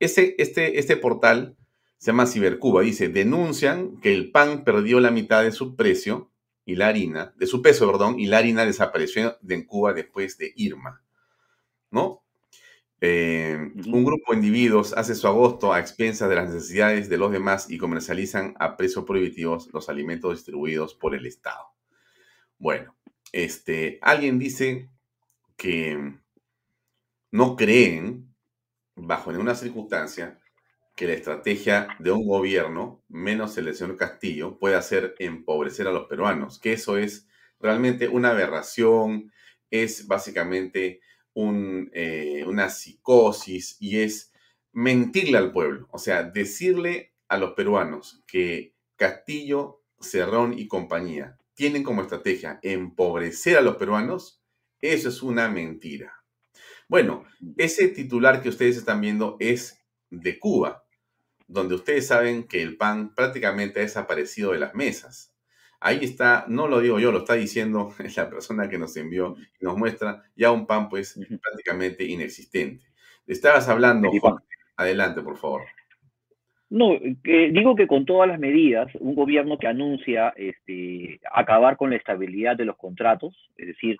[0.00, 1.56] Este, este, este portal
[1.98, 2.82] se llama Cibercuba.
[2.82, 6.32] Dice, denuncian que el pan perdió la mitad de su precio
[6.64, 10.38] y la harina, de su peso, perdón, y la harina desapareció de en Cuba después
[10.38, 11.04] de Irma,
[11.92, 12.23] ¿no?
[13.06, 17.30] Eh, un grupo de individuos hace su agosto a expensas de las necesidades de los
[17.30, 21.66] demás y comercializan a precios prohibitivos los alimentos distribuidos por el Estado.
[22.56, 22.96] Bueno,
[23.30, 24.88] este, alguien dice
[25.58, 26.14] que
[27.30, 28.34] no creen,
[28.94, 30.40] bajo ninguna circunstancia,
[30.96, 35.92] que la estrategia de un gobierno, menos el del señor Castillo, pueda hacer empobrecer a
[35.92, 37.28] los peruanos, que eso es
[37.60, 39.30] realmente una aberración,
[39.70, 41.02] es básicamente
[41.34, 44.32] eh, una psicosis y es
[44.72, 51.82] mentirle al pueblo, o sea, decirle a los peruanos que Castillo, Cerrón y compañía tienen
[51.82, 54.42] como estrategia empobrecer a los peruanos,
[54.80, 56.24] eso es una mentira.
[56.88, 57.24] Bueno,
[57.56, 60.84] ese titular que ustedes están viendo es de Cuba,
[61.46, 65.33] donde ustedes saben que el pan prácticamente ha desaparecido de las mesas.
[65.86, 69.64] Ahí está, no lo digo yo, lo está diciendo la persona que nos envió y
[69.66, 72.86] nos muestra ya un pan pues prácticamente inexistente.
[73.26, 74.36] Estabas hablando, Juan.
[74.76, 75.62] Adelante, por favor.
[76.70, 81.96] No, digo que con todas las medidas, un gobierno que anuncia este, acabar con la
[81.96, 83.98] estabilidad de los contratos, es decir,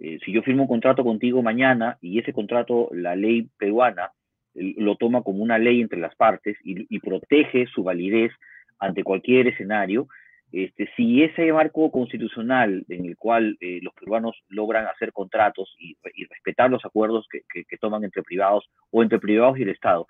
[0.00, 4.10] eh, si yo firmo un contrato contigo mañana y ese contrato, la ley peruana,
[4.54, 8.32] lo toma como una ley entre las partes y, protege su validez
[8.80, 10.08] ante cualquier escenario,
[10.52, 15.96] este, si ese marco constitucional en el cual eh, los peruanos logran hacer contratos y,
[16.28, 20.06] respetar los acuerdos que, toman entre privados o entre privados y el Estado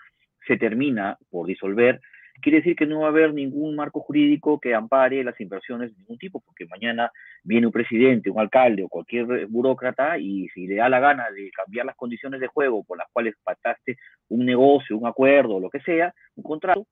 [0.47, 2.01] se termina por disolver,
[2.41, 5.99] quiere decir que no va a haber ningún marco jurídico que ampare las inversiones de
[5.99, 7.13] ningún tipo, porque mañana
[7.45, 11.51] viene un presidente, un alcalde o cualquier burócrata y si le da la gana de
[11.51, 13.99] cambiar las condiciones de juego por las cuales pactaste
[14.29, 16.87] un negocio, un acuerdo, lo que sea, un contrato,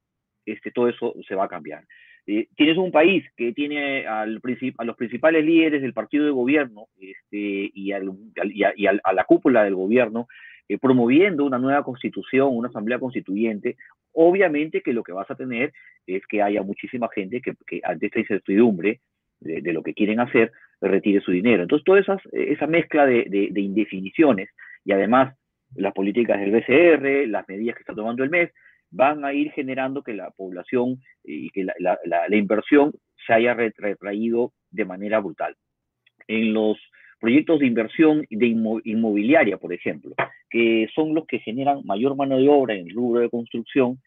[0.45, 1.85] este, todo eso se va a cambiar.
[2.31, 4.39] Eh, tienes un país que tiene al
[4.77, 10.29] a los principales líderes del partido de gobierno este, y, a, la cúpula del gobierno
[10.69, 13.77] eh, promoviendo una nueva constitución, una asamblea constituyente,
[14.13, 15.73] obviamente que lo que vas a tener
[16.07, 19.01] es que haya muchísima gente que, ante esta incertidumbre
[19.41, 21.63] de, lo que quieren hacer, retire su dinero.
[21.63, 24.51] Entonces, toda esa, esa mezcla de, indefiniciones
[24.85, 25.35] y además
[25.77, 28.51] las políticas del BCR, las medidas que está tomando el MES,
[28.91, 31.99] van a ir generando que la población y que la,
[32.31, 32.93] inversión
[33.27, 35.57] se haya retraído de manera brutal.
[36.27, 36.79] En los
[37.21, 38.47] proyectos de inversión de
[38.85, 40.15] inmobiliaria, por ejemplo,
[40.51, 43.99] que son los que generan mayor mano de obra en el rubro de construcción,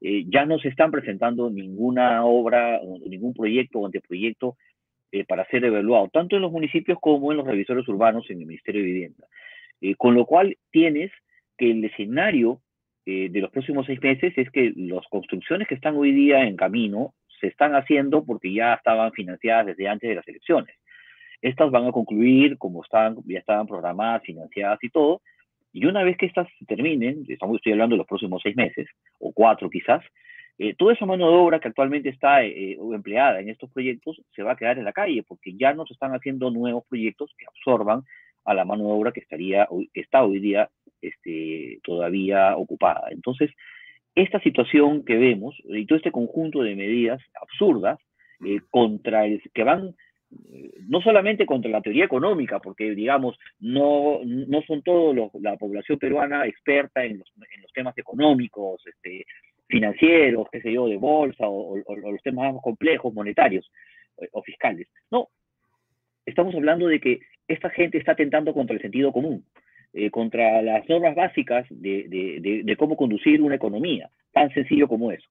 [0.00, 4.56] eh, ya no se están presentando ninguna obra, ningún proyecto o anteproyecto
[5.10, 8.46] eh, para ser evaluado, tanto en los municipios como en los revisores urbanos en el
[8.46, 9.26] Ministerio de Vivienda.
[9.80, 11.10] Eh, con lo cual tienes
[11.56, 12.60] que el escenario
[13.10, 16.56] eh, de los próximos seis meses es que las construcciones que están hoy día en
[16.56, 20.76] camino se están haciendo porque ya estaban financiadas desde antes de las elecciones.
[21.40, 25.22] Estas van a concluir como están, ya estaban programadas, financiadas y todo,
[25.72, 28.86] y una vez que estas terminen, estamos, estoy hablando de los próximos seis meses,
[29.18, 30.04] o cuatro quizás,
[30.58, 34.42] eh, toda esa mano de obra que actualmente está eh, empleada en estos proyectos se
[34.42, 37.46] va a quedar en la calle porque ya no se están haciendo nuevos proyectos que
[37.46, 38.02] absorban
[38.48, 40.70] a la mano de obra que estaría que está hoy día
[41.02, 43.08] este, todavía ocupada.
[43.10, 43.50] Entonces,
[44.14, 47.98] esta situación que vemos y todo este conjunto de medidas absurdas
[48.44, 49.94] eh, contra el que van
[50.86, 56.46] no solamente contra la teoría económica, porque digamos, no, no son todos la población peruana
[56.46, 59.24] experta en los, en los temas económicos, este,
[59.66, 63.70] financieros, qué sé yo, de bolsa o, los temas más complejos, monetarios
[64.18, 64.88] eh, o fiscales.
[65.10, 65.28] No,
[66.26, 69.44] estamos hablando de que esta gente está atentando contra el sentido común,
[69.94, 75.26] eh, contra las normas básicas de, cómo conducir una economía, tan sencillo como eso.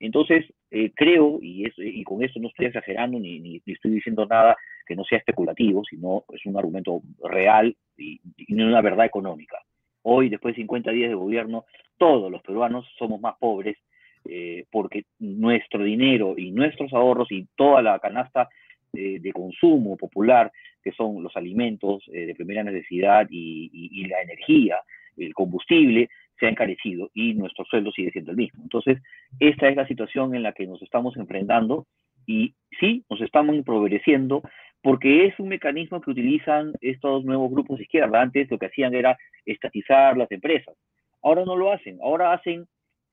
[0.00, 4.96] Entonces, eh, creo, y, y con eso no estoy exagerando ni, estoy diciendo nada que
[4.96, 8.18] no sea especulativo, sino es un argumento real y,
[8.50, 9.58] una verdad económica.
[10.02, 11.66] Hoy, después de 50 días de gobierno,
[11.98, 13.76] todos los peruanos somos más pobres
[14.24, 18.48] eh, porque nuestro dinero y nuestros ahorros y toda la canasta
[18.90, 20.50] de consumo popular,
[20.88, 24.78] que son los alimentos eh, de primera necesidad y, la energía,
[25.18, 26.08] el combustible,
[26.40, 28.62] se ha encarecido y nuestro sueldo sigue siendo el mismo.
[28.62, 29.02] Entonces,
[29.38, 31.86] esta es la situación en la que nos estamos enfrentando
[32.26, 34.40] y sí, nos estamos empobreciendo
[34.80, 38.22] porque es un mecanismo que utilizan estos nuevos grupos de izquierda.
[38.22, 40.74] Antes lo que hacían era estatizar las empresas.
[41.22, 42.66] Ahora no lo hacen, ahora hacen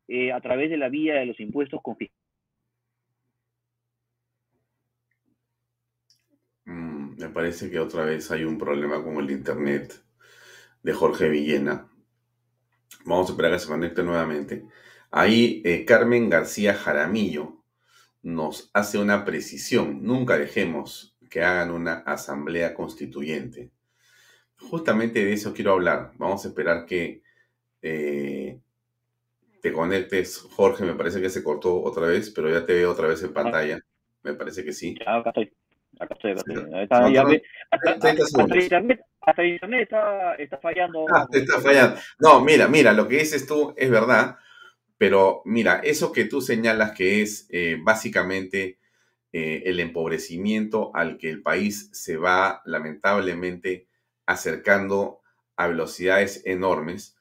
[0.08, 2.26] eh, a través de la vía de los impuestos confiscados.
[6.66, 10.04] Mm, me parece que otra vez hay un problema con el Internet
[10.84, 11.90] de Jorge Villena.
[13.06, 14.66] Vamos a esperar a que se conecte nuevamente.
[15.12, 17.64] Ahí eh, Carmen García Jaramillo
[18.22, 20.04] nos hace una precisión.
[20.04, 23.72] Nunca dejemos que hagan una asamblea constituyente.
[24.58, 26.12] Justamente de eso quiero hablar.
[26.18, 27.22] Vamos a esperar que
[27.82, 28.60] eh,
[29.62, 30.40] te conectes.
[30.40, 33.34] Jorge, me parece que se cortó otra vez, pero ya te veo otra vez en
[33.34, 33.80] pantalla.
[34.24, 34.98] Me parece que sí.
[35.06, 35.54] acá estoy.
[36.00, 37.06] Acá estoy, Está,
[39.28, 39.90] hasta, internet,
[40.38, 41.06] está, fallando.
[41.14, 42.00] Ah, está fallando.
[42.20, 44.38] No, mira, mira, lo que dices tú es verdad,
[44.98, 48.80] pero mira, eso que tú señalas que es eh, básicamente
[49.32, 53.88] eh, el empobrecimiento al que el país se va lamentablemente
[54.26, 55.22] acercando
[55.58, 57.18] a velocidades enormes,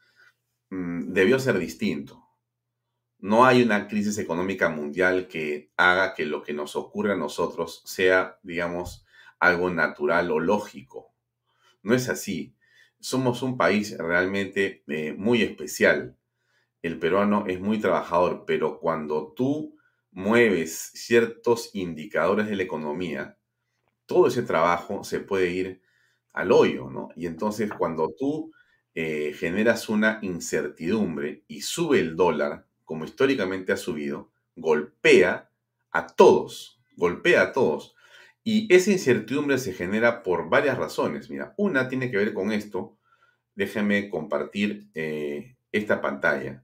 [0.71, 2.24] mm, debió ser distinto.
[3.25, 7.81] No hay una crisis económica mundial que haga que lo que nos ocurra a nosotros
[7.87, 9.07] sea, digamos,
[9.39, 11.15] algo natural o lógico.
[11.83, 12.55] No es así.
[13.01, 16.19] Somos un país realmente eh, muy especial.
[16.83, 19.75] El peruano es muy trabajador, pero cuando tú
[20.11, 23.39] mueves ciertos indicadores de la economía,
[24.05, 25.83] todo ese trabajo se puede ir
[26.35, 27.09] al hoyo, ¿no?
[27.17, 28.53] Y entonces cuando tú
[28.95, 35.51] eh, generas una incertidumbre y sube el dólar, como históricamente ha subido, golpea
[35.91, 37.95] a todos, golpea a todos.
[38.43, 41.31] Y esa incertidumbre se genera por varias razones.
[41.31, 42.99] Mira, una tiene que ver con esto.
[43.55, 46.63] Déjenme compartir eh, esta pantalla.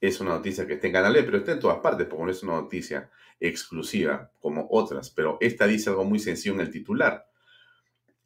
[0.00, 2.42] Es una noticia que está en Canal pero está en todas partes, porque no es
[2.42, 5.10] una noticia exclusiva como otras.
[5.10, 7.26] Pero esta dice algo muy sencillo en el titular.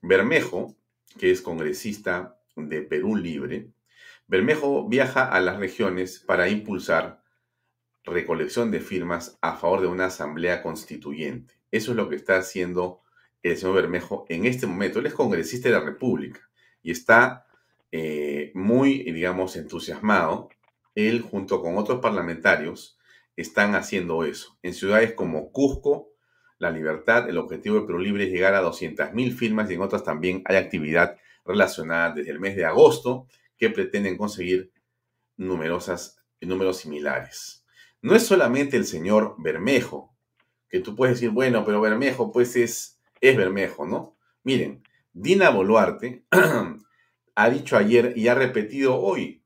[0.01, 0.75] Bermejo,
[1.19, 3.71] que es congresista de Perú Libre,
[4.31, 7.21] Bermejo viaja a las regiones para impulsar
[8.05, 11.55] recolección de firmas a favor de una asamblea constituyente.
[11.73, 13.03] Eso es lo que está haciendo
[13.43, 15.01] el señor Bermejo en este momento.
[15.01, 16.49] Él es congresista de la República
[16.81, 17.45] y está
[17.91, 20.49] eh, muy, digamos, entusiasmado.
[20.95, 23.01] Él junto con otros parlamentarios
[23.35, 24.57] están haciendo eso.
[24.63, 26.13] En ciudades como Cusco,
[26.59, 27.29] la libertad.
[27.29, 30.55] El objetivo de Perú Libre es llegar a 200.000 firmas y en otras también hay
[30.55, 33.27] actividad relacionada desde el mes de agosto
[33.61, 34.73] que pretenden conseguir
[35.37, 37.65] numerosas, números similares.
[38.03, 40.17] No es solamente el señor Bermejo,
[40.69, 44.17] que tú puedes decir, bueno, pero Bermejo pues es, es Bermejo, ¿no?
[44.43, 46.25] Miren, Dina Boluarte
[47.35, 49.45] ha dicho ayer y ha repetido hoy,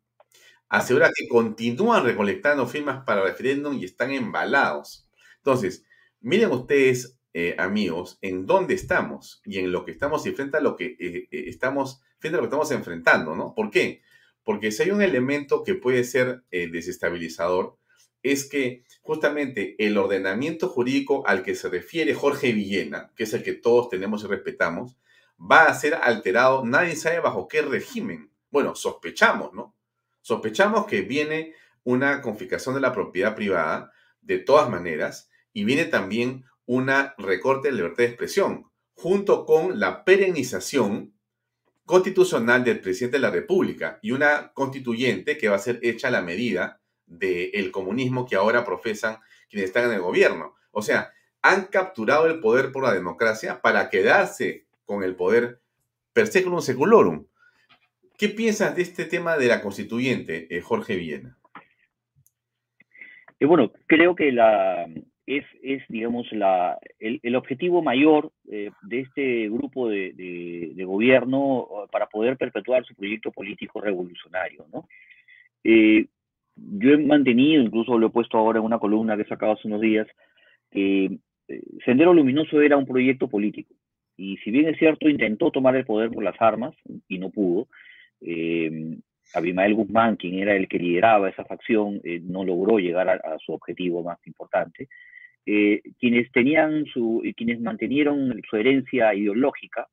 [0.70, 5.10] asegura que continúan recolectando firmas para referéndum y están embalados.
[5.36, 5.84] Entonces,
[6.24, 10.60] Miren ustedes, eh, amigos, en dónde estamos y en lo que estamos y frente a
[10.60, 13.54] lo que eh, eh, estamos, frente a lo que estamos enfrentando, ¿no?
[13.56, 14.02] ¿Por qué?
[14.44, 17.76] Porque si hay un elemento que puede ser desestabilizador,
[18.22, 23.42] es que justamente el ordenamiento jurídico al que se refiere Jorge Villena, que es el
[23.42, 24.96] que todos tenemos y respetamos,
[25.40, 28.30] va a ser alterado, nadie sabe bajo qué régimen.
[28.50, 29.74] Bueno, sospechamos, ¿no?
[30.20, 36.44] Sospechamos que viene una confiscación de la propiedad privada, de todas maneras, y viene también
[36.66, 41.14] una recorte de libertad de expresión, junto con la perenización
[41.84, 46.12] constitucional del presidente de la República y una constituyente que va a ser hecha a
[46.12, 49.18] la medida del comunismo que ahora profesan
[49.50, 50.54] quienes están en el gobierno.
[50.70, 55.60] O sea, han capturado el poder por la democracia para quedarse con el poder
[56.12, 57.26] per seculum seculorum.
[58.16, 61.36] ¿Qué piensas de este tema de la constituyente, eh, Jorge Villena?
[63.38, 64.86] Eh, bueno, creo que la,
[65.26, 72.06] es, es digamos, la, el, objetivo mayor eh, de este grupo de, de, gobierno para
[72.06, 74.66] poder perpetuar su proyecto político revolucionario.
[74.72, 74.86] ¿no?
[76.56, 79.66] yo he mantenido, incluso lo he puesto ahora en una columna que he sacado hace
[79.66, 80.06] unos días,
[80.70, 81.18] que
[81.84, 83.74] Sendero Luminoso era un proyecto político.
[84.16, 86.74] Y si bien es cierto, intentó tomar el poder por las armas
[87.08, 87.68] y no pudo,
[88.20, 88.98] eh,
[89.32, 93.52] Abimael Guzmán, quien era el que lideraba esa facción, eh, no logró llegar a, su
[93.52, 94.88] objetivo más importante.
[95.46, 99.86] Eh, quienes tenían su, quienes mantenieron su herencia ideológica,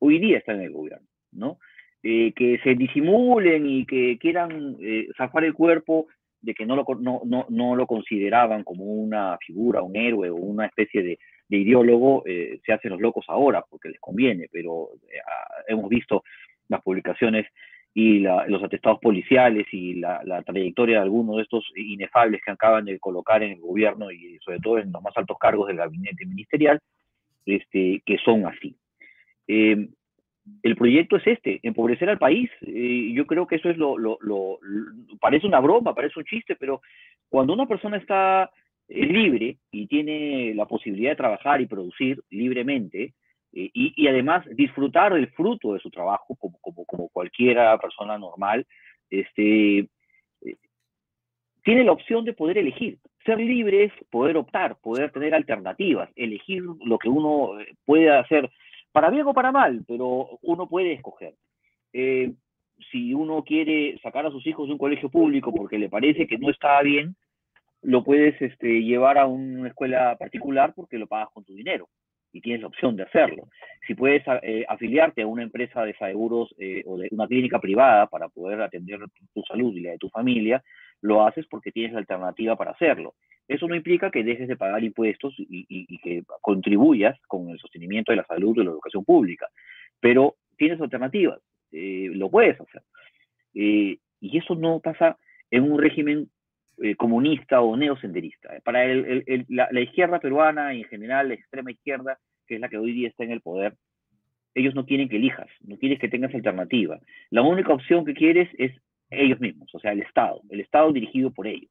[0.00, 1.58] hoy día están en el gobierno, ¿no?
[2.02, 4.76] Eh, que se disimulen y que quieran
[5.16, 6.06] zafar el cuerpo
[6.40, 10.36] de que no lo, no, no, no lo consideraban como una figura, un héroe o
[10.36, 14.90] una especie de, de ideólogo, se hacen los locos ahora porque les conviene, pero
[15.66, 16.22] hemos visto
[16.68, 17.46] las publicaciones
[18.00, 22.96] y los atestados policiales y la, trayectoria de algunos de estos inefables que acaban de
[23.00, 26.78] colocar en el gobierno y sobre todo en los más altos cargos del gabinete ministerial,
[27.44, 28.76] este, que son así.
[29.48, 29.88] Eh,
[30.62, 32.48] el proyecto es este, empobrecer al país.
[32.62, 33.96] Eh, yo creo que eso es lo,
[35.20, 36.80] parece una broma, parece un chiste, pero
[37.28, 38.48] cuando una persona está
[38.86, 43.14] eh, libre y tiene la posibilidad de trabajar y producir libremente,
[43.58, 48.64] eh, y, además disfrutar del fruto de su trabajo como, como, como cualquiera persona normal,
[49.10, 50.56] este, eh,
[51.64, 52.98] tiene la opción de poder elegir.
[53.24, 58.48] Ser libre es poder optar, poder tener alternativas, elegir lo que uno eh, puede hacer,
[58.92, 61.34] para bien o para mal, pero uno puede escoger.
[62.92, 66.38] si uno quiere sacar a sus hijos de un colegio público porque le parece que
[66.38, 67.16] no está bien,
[67.82, 71.88] lo puedes este, llevar a una escuela particular porque lo pagas con tu dinero
[72.38, 73.48] y tienes la opción de hacerlo.
[73.86, 78.06] Si puedes eh, afiliarte a una empresa de seguros eh, o de una clínica privada
[78.06, 79.00] para poder atender
[79.34, 80.62] tu salud y la de tu familia,
[81.02, 83.14] lo haces porque tienes la alternativa para hacerlo.
[83.48, 88.16] Eso no implica que dejes de pagar impuestos y, que contribuyas con el sostenimiento de
[88.16, 89.48] la salud y la educación pública,
[90.00, 91.40] pero tienes alternativas,
[91.72, 92.82] eh, lo puedes hacer.
[93.54, 95.16] y eso no pasa
[95.50, 96.28] en un régimen
[96.96, 98.50] comunista o neosenderista.
[98.62, 102.92] Para la, izquierda peruana y en general la extrema izquierda, que es la que hoy
[102.92, 103.74] día está en el poder,
[104.54, 106.98] ellos no quieren que elijas, no quieren que tengas alternativa.
[107.30, 108.72] La única opción que quieres es
[109.10, 111.70] ellos mismos, o sea, el Estado, el Estado dirigido por ellos.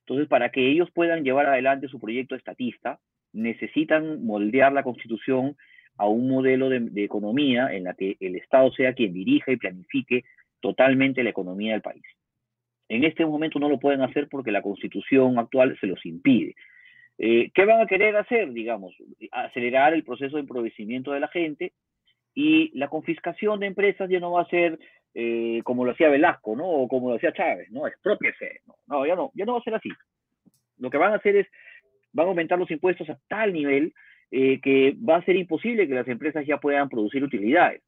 [0.00, 2.98] Entonces, para que ellos puedan llevar adelante su proyecto estatista,
[3.32, 5.56] necesitan moldear la constitución
[5.96, 9.56] a un modelo de, de economía en la que el Estado sea quien dirija y
[9.56, 10.24] planifique
[10.60, 12.02] totalmente la economía del país.
[12.88, 16.54] En este momento no lo pueden hacer porque la constitución actual se los impide.
[17.18, 18.52] Eh, ¿Qué van a querer hacer?
[18.52, 18.94] Digamos,
[19.30, 21.72] acelerar el proceso de empobrecimiento de la gente
[22.34, 24.78] y la confiscación de empresas ya no va a ser
[25.14, 26.66] eh, como lo hacía Velasco, ¿no?
[26.66, 27.86] O como lo hacía Chávez, ¿no?
[27.86, 28.60] Expropiese.
[28.66, 29.90] No, no, ya no, ya no va a ser así.
[30.78, 31.46] Lo que van a hacer es,
[32.12, 33.92] van a aumentar los impuestos a tal nivel
[34.30, 37.82] eh, que va a ser imposible que las empresas ya puedan producir utilidades.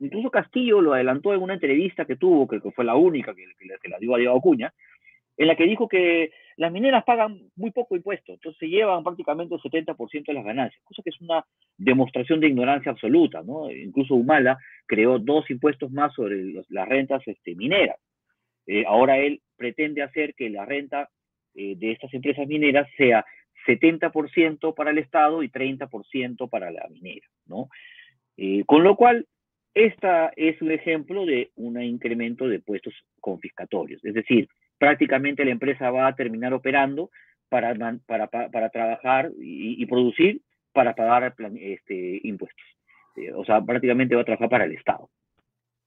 [0.00, 3.98] Incluso Castillo lo adelantó en una entrevista que tuvo, que fue la única que, la
[3.98, 4.72] dio a Diego Acuña,
[5.36, 9.54] en la que dijo que las mineras pagan muy poco impuesto, entonces se llevan prácticamente
[9.54, 11.44] el 70% de las ganancias, cosa que es una
[11.76, 13.70] demostración de ignorancia absoluta, ¿no?
[13.70, 17.96] Incluso Humala creó dos impuestos más sobre las rentas este, mineras.
[18.66, 21.08] Eh, ahora él pretende hacer que la renta
[21.54, 23.24] eh, de estas empresas mineras sea
[23.64, 27.68] 70% para el Estado y 30% para la minera, ¿no?
[28.36, 29.28] Eh, con lo cual,
[29.74, 34.48] esta es un ejemplo de un incremento de puestos confiscatorios, es decir,
[34.78, 37.10] prácticamente la empresa va a terminar operando
[37.48, 37.74] para,
[38.06, 40.40] para, trabajar y, producir
[40.72, 42.64] para pagar este, impuestos.
[43.16, 45.08] Eh, o sea, prácticamente va a trabajar para el Estado.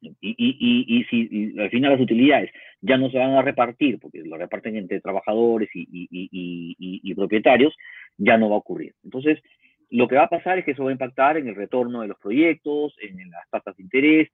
[0.02, 2.50] Y, y, si al final las utilidades
[2.82, 7.76] ya no se van a repartir, porque lo reparten entre trabajadores y, propietarios,
[8.18, 8.96] ya no va a ocurrir.
[9.04, 9.40] Entonces,
[9.92, 12.08] lo que va a pasar es que eso va a impactar en el retorno de
[12.08, 14.30] los proyectos, en las tasas de interés,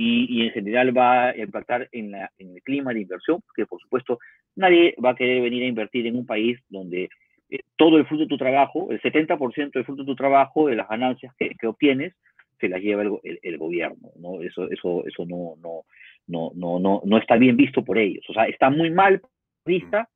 [0.00, 4.20] y, en general va a impactar en, el clima de inversión, porque por supuesto
[4.54, 7.08] nadie va a querer venir a invertir en un país donde
[7.50, 10.76] eh, todo el fruto de tu trabajo, el 70% del fruto de tu trabajo, de
[10.76, 12.14] las ganancias que, obtienes,
[12.60, 14.40] se las lleva el, gobierno, ¿no?
[14.40, 15.82] Eso, eso, eso no, no,
[16.28, 18.24] no, no, no, no está bien visto por ellos.
[18.28, 19.20] O sea, está muy mal
[19.66, 20.08] vista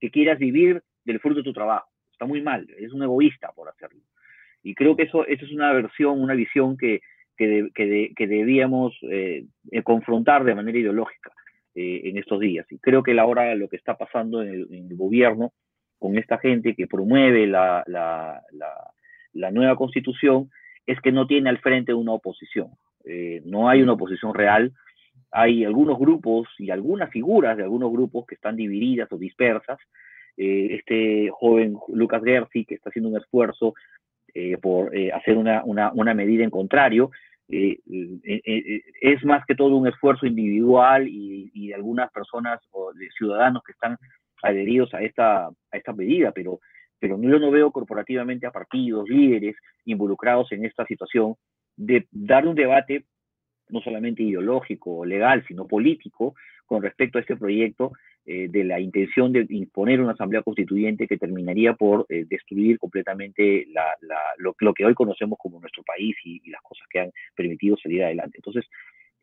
[0.00, 1.88] que quieras vivir del fruto de tu trabajo.
[2.12, 4.00] Está muy mal, es un egoísta por hacerlo.
[4.62, 7.00] Y creo que eso, eso es una versión, una visión que,
[7.40, 11.32] que, debíamos eh, eh, confrontar de manera ideológica
[11.74, 12.66] eh, en estos días.
[12.70, 15.52] Y creo que ahora lo que está pasando en el, gobierno
[15.98, 18.42] con esta gente que promueve la,
[19.32, 20.50] nueva constitución
[20.86, 22.70] es que no tiene al frente una oposición.
[23.44, 24.72] no hay una oposición real.
[25.30, 29.78] Hay algunos grupos y algunas figuras de algunos grupos que están divididas o dispersas.
[30.36, 33.74] este joven Lucas Gersi, que está haciendo un esfuerzo
[34.62, 37.10] por hacer una, medida en contrario,
[37.52, 42.92] eh, eh, eh, es más que todo un esfuerzo individual y, de algunas personas o
[42.92, 43.96] de ciudadanos que están
[44.42, 46.60] adheridos a esta, a esta medida, pero,
[46.98, 51.34] pero yo no veo corporativamente a partidos, líderes involucrados en esta situación
[51.76, 53.04] de dar un debate
[53.68, 56.34] no solamente ideológico o legal, sino político
[56.66, 57.92] con respecto a este proyecto
[58.26, 63.66] eh, de la intención de imponer una asamblea constituyente que terminaría por eh, destruir completamente
[64.36, 68.36] lo, que hoy conocemos como nuestro país y, las cosas que han permitido salir adelante.
[68.36, 68.66] Entonces,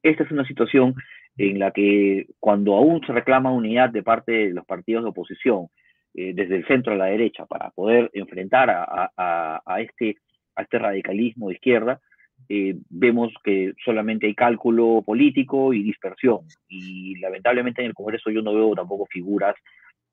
[0.02, 0.96] esta es una situación
[1.38, 5.68] en la que cuando aún se reclama unidad de parte de los partidos de oposición,
[6.16, 10.18] eh, desde el centro a la derecha, para poder enfrentar a, este,
[10.56, 12.02] a este radicalismo de izquierda,
[12.50, 16.40] eh, vemos que solamente hay cálculo político y dispersión.
[16.70, 19.56] Y lamentablemente en el Congreso yo no veo tampoco figuras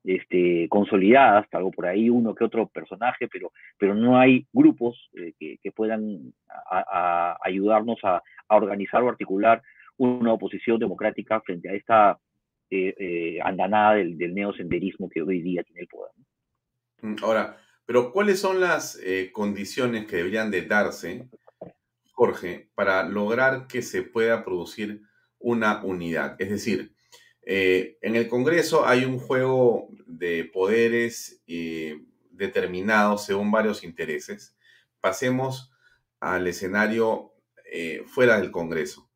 [0.03, 5.33] este, consolidadas, algo por ahí uno que otro personaje, pero, pero no hay grupos eh,
[5.39, 6.33] que, puedan
[7.41, 9.61] ayudarnos a, organizar o articular
[9.97, 12.19] una oposición democrática frente a esta
[12.69, 16.11] eh, andanada del, del, neosenderismo que hoy día tiene el poder.
[17.01, 21.27] Mm, ahora, pero ¿cuáles son las condiciones que deberían de darse
[22.15, 25.01] Jorge, para lograr que se pueda producir
[25.37, 26.37] una unidad.
[26.39, 26.95] Es decir,
[27.41, 32.01] eh, en el Congreso hay un juego de poderes eh,
[32.31, 34.55] determinados según varios intereses.
[35.01, 35.73] Pasemos
[36.21, 37.33] al escenario
[37.69, 39.11] eh, fuera del Congreso.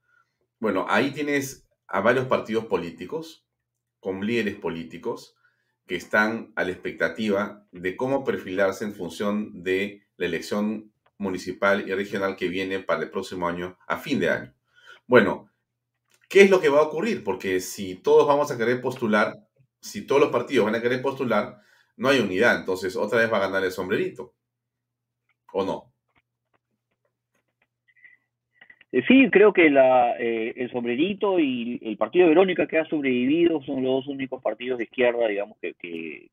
[0.59, 3.47] Bueno, ahí tienes a varios partidos políticos,
[4.01, 5.37] con líderes políticos,
[5.87, 11.93] que están a la expectativa de cómo perfilarse en función de la elección municipal y
[11.93, 14.53] regional que viene para el próximo año, a fin de año.
[15.05, 15.51] Bueno,
[16.27, 17.23] ¿qué es lo que va a ocurrir?
[17.23, 19.35] Porque si todos vamos a querer postular,
[19.79, 21.57] si todos los partidos van a querer postular,
[21.97, 24.33] no hay unidad, entonces otra vez va a ganar el sombrerito.
[25.51, 25.91] ¿O no?
[28.91, 32.85] Eh, sí, creo que la, eh, el sombrerito y el partido de Verónica que ha
[32.85, 36.29] sobrevivido son los dos únicos partidos de izquierda, digamos, que,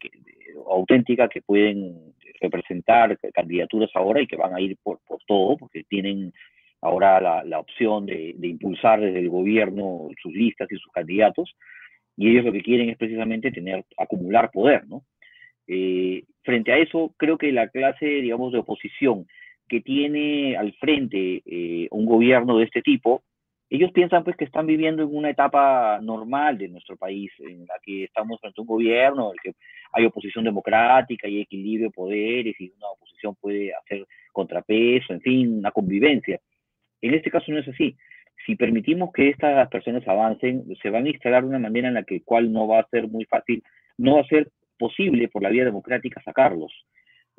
[0.67, 5.85] auténtica que pueden representar candidaturas ahora y que van a ir por, por todo, porque
[5.85, 6.33] tienen
[6.81, 11.55] ahora la, la opción de, impulsar desde el gobierno sus listas y sus candidatos,
[12.17, 15.03] y ellos lo que quieren es precisamente tener, acumular poder, ¿no?
[15.69, 19.27] Eh, frente a eso, creo que la clase, digamos, de oposición
[19.69, 23.23] que tiene al frente eh, un gobierno de este tipo,
[23.69, 27.75] ellos piensan pues que están viviendo en una etapa normal de nuestro país, en la
[27.83, 29.59] que estamos frente a un gobierno, en el que
[29.93, 35.59] hay oposición democrática y equilibrio de poderes y una oposición puede hacer contrapeso, en fin,
[35.59, 36.41] una convivencia.
[37.01, 37.97] En este caso no es así.
[38.45, 42.23] Si permitimos que estas personas avancen, se van a instalar una manera en la que
[42.23, 43.63] cual no va a ser muy fácil,
[43.99, 46.73] no va a ser posible por la vía democrática sacarlos.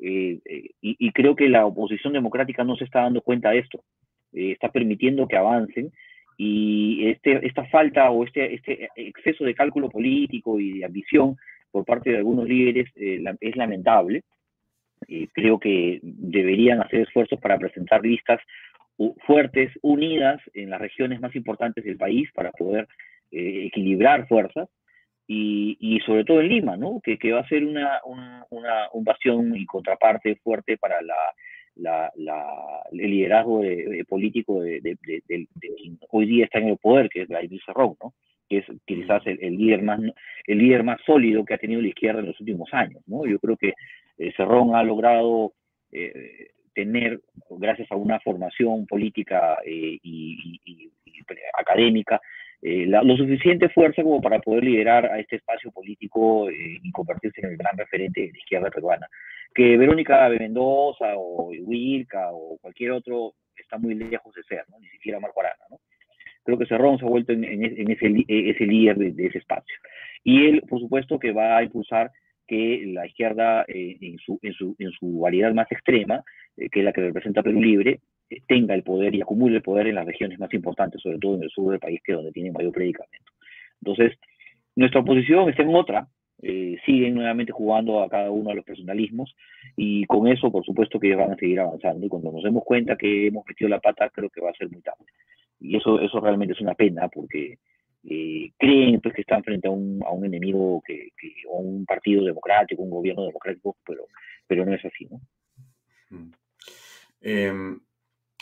[0.00, 3.82] Eh, eh, y, creo que la oposición democrática no se está dando cuenta de esto.
[4.32, 5.90] Eh, está permitiendo que avancen
[6.40, 11.36] y este, esta falta o este, este exceso de cálculo político y de ambición
[11.72, 14.22] por parte de algunos líderes eh, es lamentable.
[15.32, 18.40] creo que deberían hacer esfuerzos para presentar listas
[19.26, 22.88] fuertes, unidas en las regiones más importantes del país para poder
[23.30, 24.68] eh, equilibrar fuerzas
[25.26, 27.00] y, y, sobre todo en Lima, ¿no?
[27.02, 31.14] que, que va a ser una, una, una, un bastión y contraparte fuerte para la,
[31.78, 32.12] la,
[32.92, 33.62] el liderazgo
[34.08, 38.12] político de, quien hoy día está en el poder, que es Vladimir Cerrón, ¿no?
[38.48, 40.00] que es quizás el, líder más
[40.46, 43.02] el líder más sólido que ha tenido la izquierda en los últimos años.
[43.06, 43.26] ¿no?
[43.26, 43.74] Yo creo que
[44.18, 45.52] eh, Cerrón ha logrado
[45.92, 47.20] eh, tener,
[47.50, 50.90] gracias a una formación política eh, y,
[51.58, 52.20] académica,
[52.60, 57.56] lo suficiente fuerza como para poder liderar a este espacio político y convertirse en el
[57.56, 59.06] gran referente de la izquierda peruana
[59.54, 64.78] que Verónica Mendoza o Wilca o cualquier otro está muy lejos de ser, ¿no?
[64.78, 65.64] ni siquiera Marco Arana.
[65.70, 65.78] ¿no?
[66.48, 69.76] creo que Cerrón se ha vuelto en, ese, ese, líder de, ese espacio.
[70.24, 72.10] Y él, por supuesto, que va a impulsar
[72.46, 76.24] que la izquierda, en, su, en, su, en, su, variedad más extrema,
[76.56, 78.00] que es la que representa Perú Libre,
[78.46, 81.42] tenga el poder y acumule el poder en las regiones más importantes, sobre todo en
[81.42, 83.32] el sur del país, que es donde tiene mayor predicamento.
[83.82, 84.18] Entonces,
[84.74, 86.08] nuestra oposición está en otra,
[86.42, 89.34] eh, siguen nuevamente jugando a cada uno de los personalismos
[89.76, 92.06] y con eso, por supuesto, que van a seguir avanzando.
[92.06, 94.70] Y cuando nos demos cuenta que hemos metido la pata, creo que va a ser
[94.70, 95.04] muy tarde.
[95.60, 97.58] Y eso, eso realmente es una pena porque
[98.04, 102.24] eh, creen pues, que están frente a un, a un enemigo, que, que, un partido
[102.24, 104.06] democrático, un gobierno democrático, pero,
[104.46, 105.06] pero no es así.
[105.06, 105.20] ¿no?
[106.10, 106.32] Mm.
[107.20, 107.80] Em,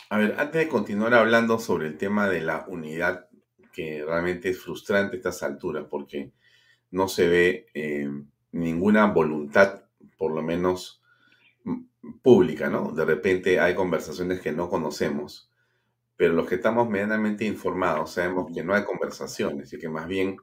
[0.09, 3.27] a ver, antes de continuar hablando sobre el tema de la unidad,
[3.73, 6.31] que realmente es frustrante a estas alturas, porque
[6.91, 8.09] no se ve eh,
[8.51, 9.83] ninguna voluntad,
[10.17, 11.01] por lo menos
[11.63, 12.91] mm, pública, ¿no?
[12.91, 15.51] De repente hay conversaciones que no conocemos,
[16.15, 20.37] pero los que estamos medianamente informados sabemos que no hay conversaciones y que más bien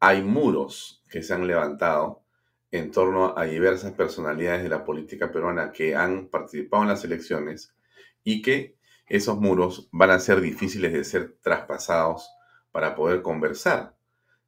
[0.00, 2.22] hay muros que se han levantado
[2.70, 7.74] en torno a diversas personalidades de la política peruana que han participado en las elecciones
[8.22, 8.76] y que
[9.08, 12.30] esos muros van a ser difíciles de ser traspasados
[12.70, 13.97] para poder conversar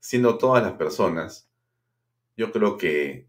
[0.01, 1.49] siendo todas las personas,
[2.37, 3.29] yo creo que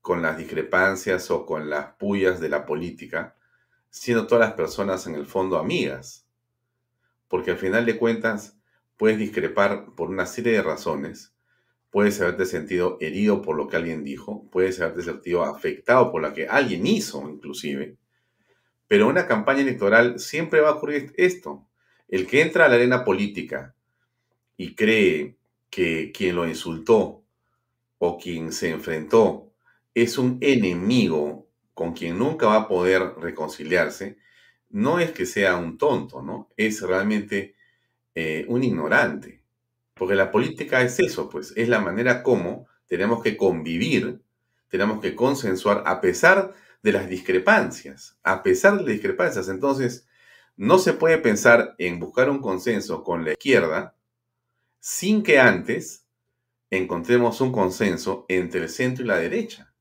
[0.00, 3.36] con las discrepancias o con las pullas de la política,
[3.90, 6.26] siendo todas las personas en el fondo amigas.
[7.28, 8.56] Porque al final de cuentas
[8.96, 11.34] puedes discrepar por una serie de razones.
[11.90, 16.32] Puedes haberte sentido herido por lo que alguien dijo, puedes haberte sentido afectado por lo
[16.32, 17.96] que alguien hizo inclusive.
[18.86, 21.66] Pero una campaña electoral siempre va a ocurrir esto.
[22.08, 23.74] El que entra a la arena política
[24.56, 25.36] y cree
[25.70, 27.22] que quien lo insultó
[27.98, 29.52] o quien se enfrentó
[29.94, 34.18] es un enemigo con quien nunca va a poder reconciliarse,
[34.68, 36.50] no es que sea un tonto, ¿no?
[36.56, 37.54] Es realmente
[38.14, 39.42] eh, un ignorante.
[39.94, 44.20] Porque la política es eso, pues, es la manera como tenemos que convivir,
[44.68, 49.48] tenemos que consensuar a pesar de las discrepancias, a pesar de las discrepancias.
[49.48, 50.06] Entonces,
[50.56, 53.94] no se puede pensar en buscar un consenso con la izquierda
[54.80, 56.06] sin que antes
[56.70, 59.74] encontremos un consenso entre el centro y la derecha.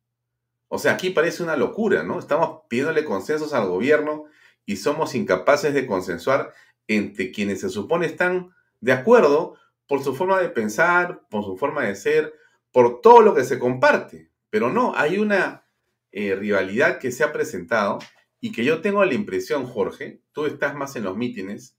[0.68, 2.20] O sea, aquí parece una locura, ¿no?
[2.20, 4.26] Estamos pidiéndole consensos al gobierno
[4.66, 6.54] y somos incapaces de consensuar
[6.88, 9.56] entre quienes se supone están de acuerdo
[9.88, 12.34] por su forma de pensar, por su forma de ser,
[12.72, 14.30] por todo lo que se comparte.
[14.50, 15.66] Pero no, hay una
[16.12, 18.00] eh, rivalidad que se ha presentado
[18.40, 21.79] y que yo tengo la impresión, Jorge, tú estás más en los mítines,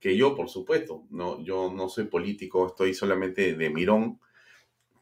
[0.00, 1.04] que yo, por supuesto.
[1.10, 4.20] No, yo no soy político, estoy solamente de mirón.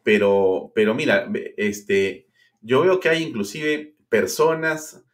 [0.03, 2.27] Pero, pero mira, este,
[2.61, 5.05] yo veo que hay inclusive personas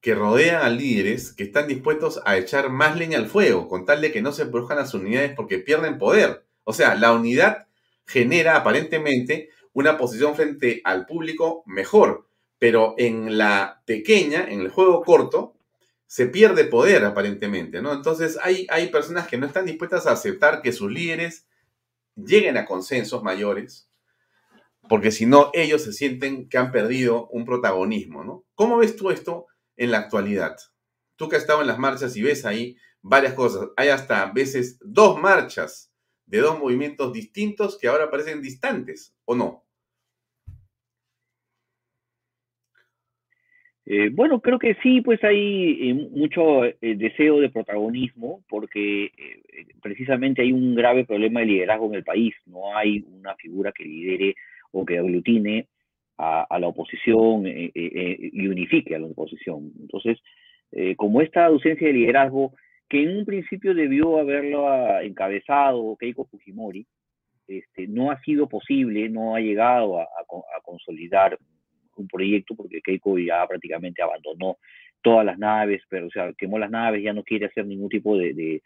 [0.00, 4.00] que rodean a líderes que están dispuestos a echar más leña al fuego, con tal
[4.00, 6.44] de que no se produzcan las unidades porque pierden poder.
[6.64, 7.66] O sea, la unidad
[8.06, 12.26] genera aparentemente una posición frente al público mejor,
[12.58, 15.54] pero en la pequeña, en el juego corto,
[16.10, 17.92] se pierde poder aparentemente, ¿no?
[17.92, 21.46] Entonces hay, hay personas que no están dispuestas a aceptar que sus líderes
[22.16, 23.88] lleguen a consensos mayores,
[24.88, 28.44] porque si no, ellos se sienten que han perdido un protagonismo, ¿no?
[28.56, 29.46] ¿Cómo ves tú esto
[29.76, 30.56] en la actualidad?
[31.14, 34.32] Tú que has estado en las marchas y ves ahí varias cosas, hay hasta a
[34.32, 35.92] veces dos marchas
[36.26, 39.64] de dos movimientos distintos que ahora parecen distantes, ¿o no?
[43.92, 49.10] Eh, bueno, creo que sí, pues hay eh, mucho eh, deseo de protagonismo porque
[49.82, 52.32] precisamente hay un grave problema de liderazgo en el país.
[52.46, 54.36] No hay una figura que lidere
[54.70, 55.66] o que aglutine
[56.18, 59.72] a, la oposición y unifique a la oposición.
[59.80, 60.18] Entonces,
[60.96, 62.52] como esta ausencia de liderazgo,
[62.88, 66.86] que en un principio debió haberlo encabezado Keiko Fujimori,
[67.48, 70.06] este, no ha sido posible, no ha llegado a
[70.62, 71.36] consolidar
[72.00, 74.58] un proyecto porque Keiko ya prácticamente abandonó
[75.02, 78.16] todas las naves, pero o sea, quemó las naves, ya no quiere hacer ningún tipo
[78.16, 78.62] de,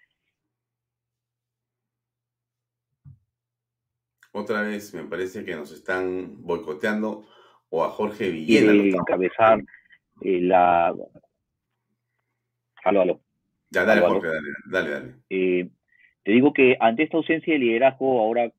[4.37, 7.24] Otra vez me parece que nos están boicoteando
[7.68, 8.72] o a Jorge Villena.
[8.72, 9.61] encabezar
[10.22, 10.89] eh, la...
[12.82, 13.20] Aló, aló.
[13.70, 14.28] Ya, dale, Jorge,
[14.66, 15.14] dale, dale.
[15.30, 15.70] Eh,
[16.24, 18.53] te digo que ante esta ausencia de liderazgo, ahora...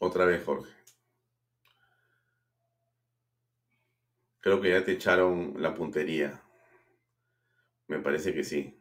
[0.00, 0.77] Otra vez, Jorge.
[4.48, 6.40] Creo que ya te echaron la puntería.
[7.86, 8.80] Me parece que sí.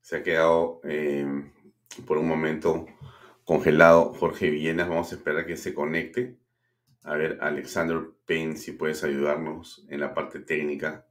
[0.00, 1.50] Se ha quedado em,
[2.06, 2.86] por un momento
[3.44, 4.88] congelado Jorge Villenas.
[4.88, 6.38] Vamos a esperar que se conecte.
[7.02, 11.08] A ver, Alexander Payne, si puedes ayudarnos en la parte técnica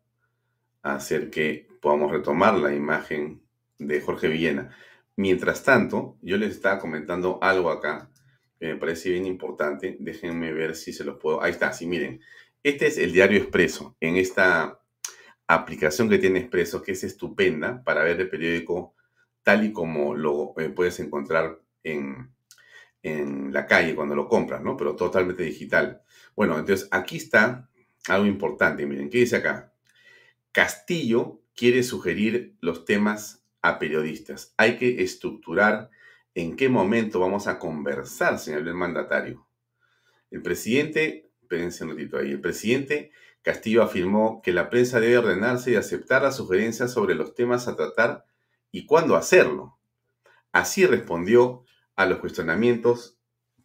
[0.84, 3.44] a hacer que podamos retomar la imagen
[3.78, 4.74] de Jorge Villena.
[5.18, 8.10] Mientras tanto, yo les estaba comentando algo acá
[8.58, 9.98] que me parece bien importante.
[10.00, 11.44] Déjenme ver si se los puedo.
[11.44, 12.22] Ahí está, sí, miren.
[12.64, 13.98] Este es el diario Expreso.
[14.00, 14.80] En esta
[15.48, 18.96] aplicación que tiene Expreso, que es estupenda para ver el periódico
[19.44, 22.34] tal y como lo eh, puedes encontrar en,
[23.02, 24.78] en la calle cuando lo compras, ¿no?
[24.78, 26.02] Pero totalmente digital.
[26.38, 27.70] Bueno, entonces aquí está
[28.08, 28.86] algo importante.
[28.86, 29.74] Miren, ¿qué dice acá?
[30.54, 34.54] Castillo quiere sugerir los temas a periodistas.
[34.56, 35.90] Hay que estructurar
[36.34, 39.46] en qué momento vamos a conversar, señor el mandatario.
[40.32, 41.23] El presidente,
[41.56, 43.12] el presidente
[43.44, 47.76] Castillo afirmó que la prensa debe ordenarse y aceptar las sugerencias sobre los temas a
[47.76, 48.26] tratar
[48.72, 49.78] y cuándo hacerlo.
[50.54, 53.20] Así respondió a los cuestionamientos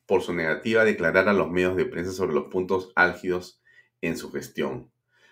[0.05, 3.62] por su negativa a declarar a los medios de prensa sobre los puntos álgidos
[4.01, 4.91] en su gestión.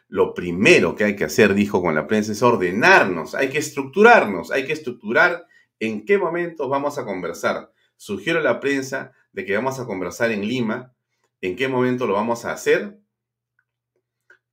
[0.09, 4.53] Lo primero que hay que hacer, dijo con la prensa, es ordenarnos, hay que estructurarnos,
[4.53, 5.47] hay que estructurar
[5.81, 7.73] en qué momentos vamos a conversar.
[7.97, 10.95] Sugiero a la prensa de que vamos a conversar en Lima,
[11.41, 12.99] en qué momento lo vamos a hacer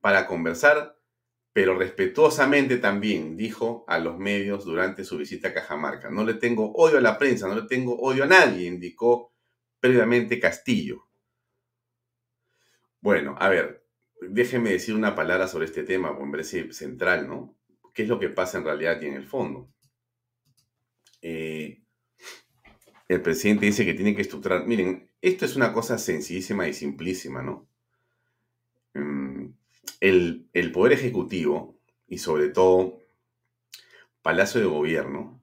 [0.02, 1.00] para conversar,
[1.54, 6.10] pero respetuosamente también, dijo a los medios durante su visita a Cajamarca.
[6.10, 9.34] No le tengo odio a la prensa, no le tengo odio a nadie, indicó
[9.80, 11.08] previamente Castillo.
[13.02, 13.86] Bueno, a ver,
[14.22, 17.58] déjeme decir una palabra sobre este tema, me parece central, ¿no?
[17.94, 19.70] ¿Qué es lo que pasa en realidad y en el fondo?
[21.22, 21.84] Eh,
[23.08, 24.66] el presidente dice que tiene que estructurar.
[24.66, 27.68] Miren, esto es una cosa sencillísima y simplísima, ¿no?
[28.94, 29.48] Mm,
[30.00, 33.00] el, el Poder Ejecutivo y sobre todo
[34.22, 35.42] Palacio de Gobierno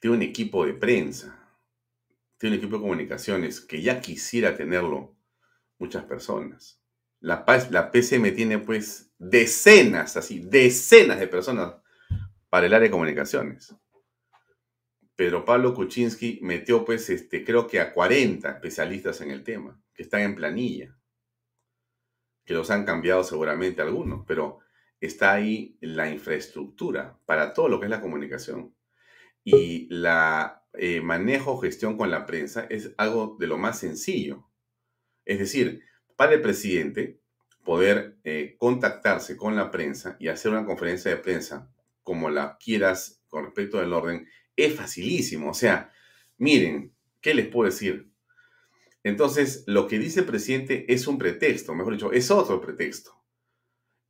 [0.00, 1.38] tiene un equipo de prensa
[2.38, 5.14] tiene un equipo de comunicaciones que ya quisiera tenerlo
[5.78, 6.80] muchas personas.
[7.20, 11.74] La, la PCM tiene pues decenas, así, decenas de personas
[12.48, 13.74] para el área de comunicaciones.
[15.18, 20.04] Pedro Pablo Kuczynski metió pues, este, creo que a 40 especialistas en el tema, que
[20.04, 20.96] están en planilla,
[22.44, 24.60] que los han cambiado seguramente algunos, pero
[25.00, 28.76] está ahí la infraestructura para todo lo que es la comunicación.
[29.42, 34.48] Y la eh, manejo gestión con la prensa es algo de lo más sencillo.
[35.24, 35.82] Es decir,
[36.14, 37.20] para el presidente
[37.64, 41.72] poder eh, contactarse con la prensa y hacer una conferencia de prensa
[42.04, 44.28] como la quieras con respecto del orden,
[44.58, 45.50] es facilísimo.
[45.50, 45.92] O sea,
[46.36, 48.10] miren, ¿qué les puedo decir?
[49.04, 53.14] Entonces, lo que dice el presidente es un pretexto, mejor dicho, es otro pretexto.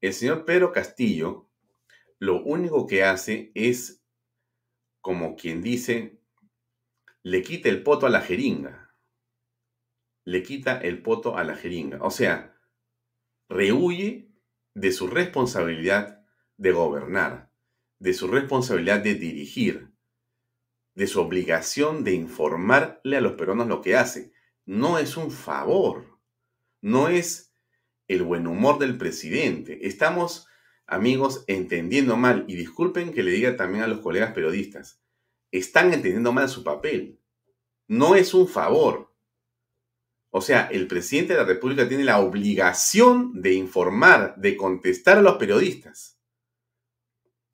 [0.00, 1.48] El señor Pedro Castillo
[2.18, 4.02] lo único que hace es,
[5.00, 6.20] como quien dice,
[7.22, 8.94] le quita el poto a la jeringa.
[10.24, 11.98] Le quita el poto a la jeringa.
[12.02, 12.56] O sea,
[13.48, 14.32] rehuye
[14.74, 16.24] de su responsabilidad
[16.56, 17.52] de gobernar,
[17.98, 19.92] de su responsabilidad de dirigir,
[20.98, 24.32] de su obligación de informarle a los peruanos lo que hace.
[24.66, 26.18] No es un favor,
[26.80, 27.54] no es
[28.08, 29.86] el buen humor del presidente.
[29.86, 30.48] Estamos,
[30.88, 35.00] amigos, entendiendo mal, y disculpen que le diga también a los colegas periodistas,
[35.52, 37.20] están entendiendo mal su papel.
[37.86, 39.14] No es un favor.
[40.30, 45.22] O sea, el presidente de la República tiene la obligación de informar, de contestar a
[45.22, 46.18] los periodistas,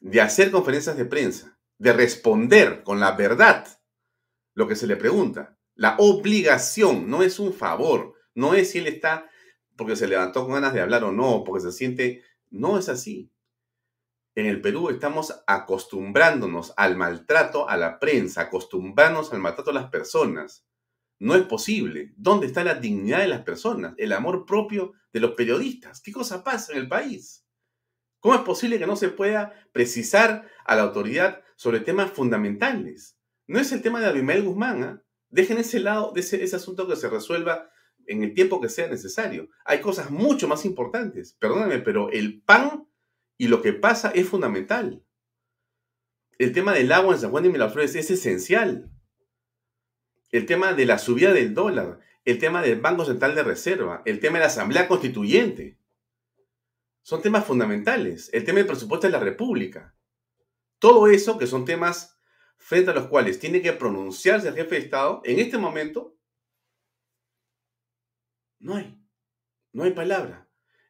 [0.00, 3.66] de hacer conferencias de prensa, de responder con la verdad
[4.54, 5.58] lo que se le pregunta.
[5.74, 9.28] La obligación no es un favor, no es si él está
[9.76, 12.22] porque se levantó con ganas de hablar o no, porque se siente...
[12.50, 13.34] No es así
[14.34, 19.90] en el Perú estamos acostumbrándonos al maltrato a la prensa, acostumbrándonos al maltrato a las
[19.90, 20.66] personas.
[21.20, 22.12] No es posible.
[22.16, 23.94] ¿Dónde está la dignidad de las personas?
[23.96, 26.00] El amor propio de los periodistas.
[26.00, 27.46] ¿Qué cosa pasa en el país?
[28.18, 33.18] ¿Cómo es posible que no se pueda precisar a la autoridad sobre temas fundamentales?
[33.46, 34.82] No es el tema de Abimael Guzmán.
[34.82, 35.02] ¿ah?
[35.28, 37.70] Dejen ese lado, ese, ese asunto que se resuelva
[38.06, 39.48] en el tiempo que sea necesario.
[39.64, 41.36] Hay cosas mucho más importantes.
[41.38, 42.86] Perdóname, pero el pan
[43.36, 45.02] y lo que pasa es fundamental.
[46.38, 48.90] El tema del agua en San Juan de Miraflores es esencial.
[50.30, 54.18] El tema de la subida del dólar, el tema del Banco Central de Reserva, el
[54.18, 55.78] tema de la Asamblea Constituyente.
[57.02, 58.30] Son temas fundamentales.
[58.32, 59.93] El tema del presupuesto de la República.
[60.78, 62.18] Todo eso que son temas
[62.56, 66.16] frente a los cuales tiene que pronunciarse el jefe de Estado, en este momento
[68.58, 68.98] no hay.
[69.72, 70.48] No hay palabra.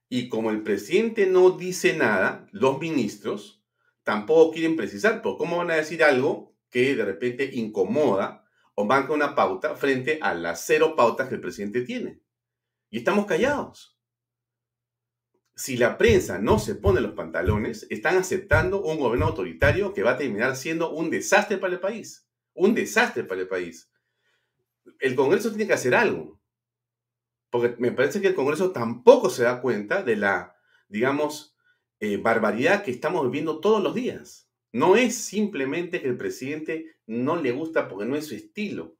[0.09, 3.65] Y como el presidente no dice nada, los ministros
[4.05, 8.45] tampoco quieren precisar, porque ¿cómo van a decir algo que de repente incomoda
[8.77, 12.21] o marca una pauta frente a las cero pautas que el presidente tiene?
[12.91, 13.94] Y estamos callados.
[15.57, 20.13] Si la prensa no se pone los pantalones, están aceptando un gobierno autoritario que va
[20.13, 22.27] a terminar siendo un desastre para el país.
[22.55, 23.91] Un desastre para el país.
[24.99, 26.41] El Congreso tiene que hacer algo.
[27.51, 30.57] Porque me parece que el Congreso tampoco se da cuenta de la,
[30.89, 31.57] digamos,
[32.01, 34.51] eh, barbaridad que estamos viviendo todos los días.
[34.73, 38.97] No es simplemente que el presidente no le gusta porque no es su estilo.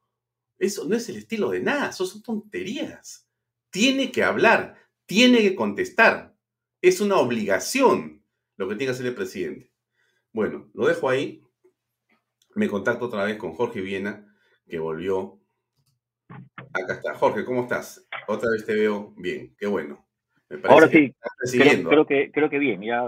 [0.57, 3.29] Eso no es el estilo de nada, eso son tonterías.
[3.71, 6.34] Tiene que hablar, tiene que contestar.
[6.85, 8.23] Es una obligación
[8.59, 9.71] lo que tiene que hacer el presidente.
[10.35, 11.41] Bueno, lo dejo ahí.
[12.55, 14.31] Me contacto otra vez con Jorge Viena,
[14.69, 15.41] que volvió.
[16.29, 17.15] Acá está.
[17.15, 18.07] Jorge, ¿cómo estás?
[18.29, 19.57] Otra vez te veo bien.
[19.59, 20.07] Qué bueno.
[20.65, 21.15] ahora sí.
[21.53, 22.83] Creo, que, creo que bien.
[22.83, 23.03] Ya.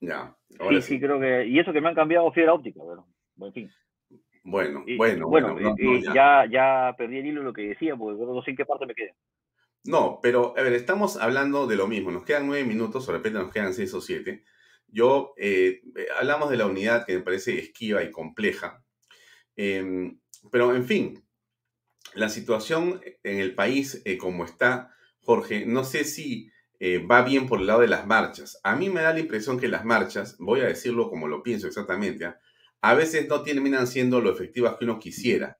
[0.00, 0.34] Ya.
[0.70, 1.48] sí, sí, creo que.
[1.48, 3.06] Y eso que me han cambiado fibra óptica, pero.
[3.34, 3.70] Bueno, en fin.
[4.42, 5.54] Bueno, bueno, bueno.
[6.14, 6.46] ya.
[6.50, 6.94] ya.
[6.96, 9.14] perdí el hilo de lo que decía, porque no sé en qué parte me quedé.
[9.84, 12.10] No, pero a ver, estamos hablando de lo mismo.
[12.10, 14.44] Nos quedan nueve minutos, o de repente nos quedan seis o siete.
[14.88, 15.82] Yo, eh,
[16.18, 18.84] hablamos de la unidad que me parece esquiva y compleja.
[19.56, 20.20] Em,
[20.50, 21.24] pero, en fin,
[22.14, 26.50] la situación en el país eh, como está, Jorge, no sé si
[26.80, 28.58] eh, va bien por el lado de las marchas.
[28.64, 31.66] A mí me da la impresión que las marchas, voy a decirlo como lo pienso
[31.66, 32.40] exactamente, ¿ah?
[32.82, 35.59] a veces no terminan siendo lo efectivas que uno quisiera.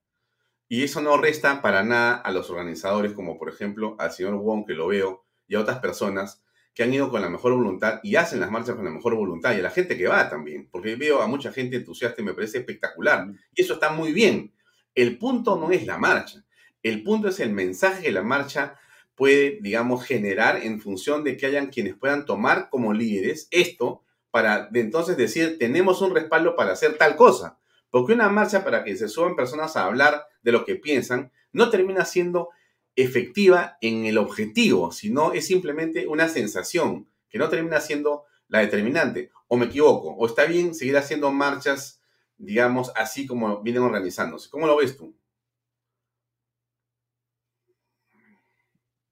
[0.72, 4.64] Y eso no resta para nada a los organizadores, como por ejemplo al señor Wong,
[4.64, 6.44] que lo veo, y a otras personas
[6.74, 9.52] que han ido con la mejor voluntad y hacen las marchas con la mejor voluntad,
[9.52, 12.34] y a la gente que va también, porque veo a mucha gente entusiasta y me
[12.34, 13.26] parece espectacular.
[13.52, 14.54] Y eso está muy bien.
[14.94, 16.44] El punto no es la marcha,
[16.84, 18.78] el punto es el mensaje que la marcha
[19.16, 24.66] puede, digamos, generar en función de que hayan quienes puedan tomar como líderes esto para
[24.66, 27.59] de entonces decir, tenemos un respaldo para hacer tal cosa.
[27.90, 31.70] Porque una marcha para que se suban personas a hablar de lo que piensan no
[31.70, 32.50] termina siendo
[32.96, 39.30] efectiva en el objetivo, sino es simplemente una sensación que no termina siendo la determinante.
[39.48, 42.02] O me equivoco, o está bien seguir haciendo marchas,
[42.36, 44.50] digamos, así como vienen organizándose.
[44.50, 45.14] ¿Cómo lo ves tú?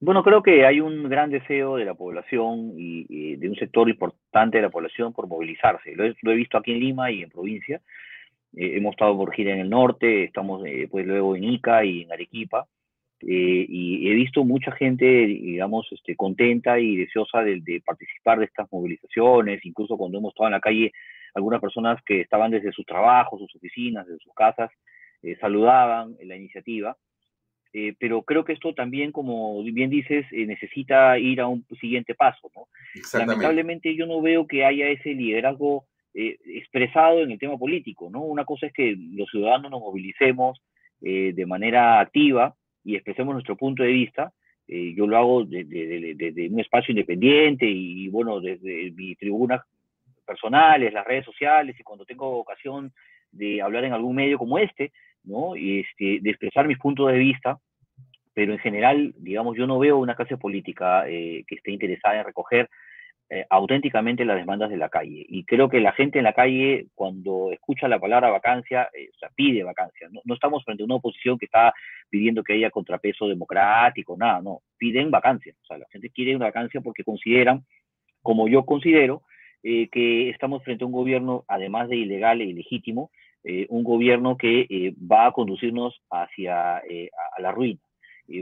[0.01, 4.59] Bueno, creo que hay un gran deseo de la población y, de un sector importante
[4.59, 5.95] de la población por movilizarse.
[5.97, 7.81] Lo he, visto aquí en Lima y en provincia.
[8.57, 12.03] Eh, hemos estado por gira en el norte, estamos eh, pues luego en Ica y
[12.03, 12.67] en Arequipa,
[13.21, 18.71] eh, y he visto mucha gente, digamos, este, contenta y deseosa de, participar de estas
[18.71, 20.93] movilizaciones, incluso cuando hemos estado en la calle,
[21.35, 24.71] algunas personas que estaban desde sus trabajos, sus oficinas, desde sus casas,
[25.41, 26.97] saludaban la iniciativa.
[27.99, 32.51] pero creo que esto también, como bien dices, necesita ir a un siguiente paso.
[32.55, 32.69] ¿no?
[33.19, 35.87] Lamentablemente yo no veo que haya ese liderazgo
[36.21, 38.23] eh, expresado en el tema político, ¿no?
[38.23, 40.61] Una cosa es que los ciudadanos nos movilicemos
[41.01, 44.33] eh, de manera activa y expresemos nuestro punto de vista.
[44.67, 49.61] Eh, yo lo hago desde un espacio independiente y, bueno, desde mis tribunas
[50.27, 52.93] personales, las redes sociales y cuando tengo ocasión
[53.31, 54.91] de hablar en algún medio como este,
[55.23, 55.55] ¿no?
[55.55, 57.61] Este, de expresar mis puntos de vista,
[58.35, 62.69] pero en general, digamos, yo no veo una clase política que esté interesada en recoger
[63.31, 65.23] eh, auténticamente las demandas de la calle.
[65.29, 69.63] Y creo que la gente en la calle, cuando escucha la palabra vacancia, eh, pide
[69.65, 70.09] vacancia.
[70.25, 71.75] No, estamos frente a una oposición que está
[72.09, 74.63] pidiendo que haya contrapeso democrático, nada, no.
[74.79, 75.53] Piden vacancia.
[75.63, 77.67] O sea, la gente quiere una vacancia porque consideran,
[78.23, 79.21] como yo considero,
[79.63, 83.11] eh, que estamos frente a un gobierno, además de ilegal e ilegítimo,
[83.69, 87.81] un gobierno que va a conducirnos hacia a la ruina.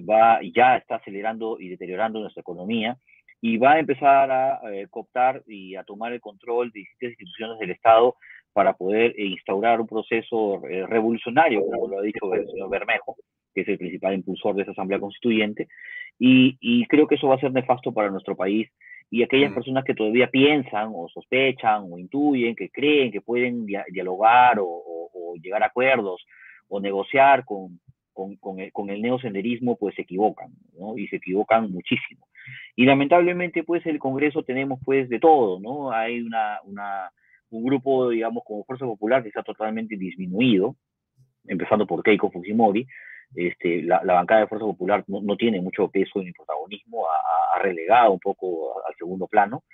[0.09, 2.99] va, ya está acelerando y deteriorando nuestra economía
[3.41, 7.59] y va a empezar a eh, cooptar y a tomar el control de distintas instituciones
[7.59, 8.17] del Estado
[8.53, 13.17] para poder eh, instaurar un proceso eh, revolucionario, como lo ha dicho el señor Bermejo,
[13.55, 15.69] que es el principal impulsor de esa Asamblea Constituyente,
[16.19, 18.71] y, creo que eso va a ser nefasto para nuestro país
[19.11, 19.55] y aquellas mm.
[19.55, 25.63] personas que todavía piensan o sospechan o intuyen, que creen que pueden dialogar o, llegar
[25.63, 26.25] a acuerdos
[26.69, 27.79] o negociar con,
[28.15, 30.97] con, con, el, con el neosenderismo, pues se equivocan, ¿no?
[30.97, 32.27] Y se equivocan muchísimo.
[32.77, 35.91] Y lamentablemente, pues, el Congreso tenemos, pues, de todo, ¿no?
[35.91, 36.61] Hay una,
[37.51, 40.77] un grupo, digamos, como Fuerza Popular que está totalmente disminuido,
[41.47, 42.87] empezando por Keiko Fujimori.
[43.35, 48.21] Este, la, bancada de Fuerza Popular no, tiene mucho peso ni protagonismo, ha, relegado un
[48.21, 49.65] poco al segundo plano.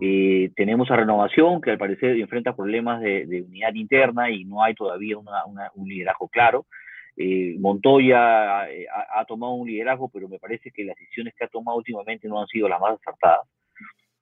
[0.00, 4.74] Eh, tenemos a Renovación, que al parecer enfrenta problemas de, unidad interna y no hay
[4.74, 6.64] todavía una, un liderazgo claro.
[7.22, 11.48] Eh, Montoya eh, ha, tomado un liderazgo, pero me parece que las decisiones que ha
[11.48, 13.46] tomado últimamente no han sido las más acertadas.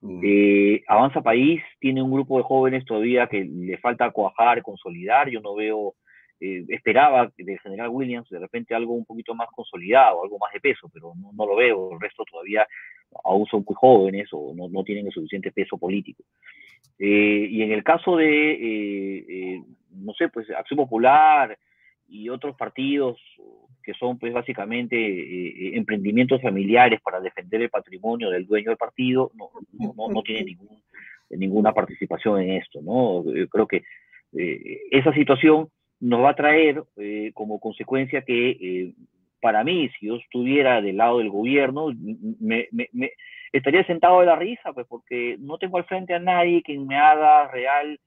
[0.01, 0.21] Mm.
[0.21, 5.29] Eh, Avanza País tiene un grupo de jóvenes todavía que le falta cuajar, consolidar.
[5.29, 5.95] Yo no veo
[6.41, 10.59] eh, esperaba del general Williams de repente algo un poquito más consolidado, algo más de
[10.59, 12.67] peso, pero no, lo veo, el resto todavía
[13.23, 16.23] aún son muy jóvenes o no, tienen el suficiente peso político.
[16.97, 21.57] Eh, y en el caso de, no sé, pues Acción Popular
[22.09, 23.17] y otros partidos
[23.83, 29.49] que son pues básicamente emprendimientos familiares para defender el patrimonio del dueño del partido, no,
[30.09, 30.81] no, tienen ningún,
[31.29, 33.23] ninguna participación en esto, ¿no?
[33.49, 33.83] creo que
[34.91, 38.93] esa situación nos va a traer eh, como consecuencia que eh,
[39.41, 41.87] para mí, si yo estuviera del lado del gobierno,
[42.39, 42.67] me,
[43.51, 46.97] estaría sentado de la risa, pues porque no tengo al frente a nadie que me
[46.97, 47.99] haga real,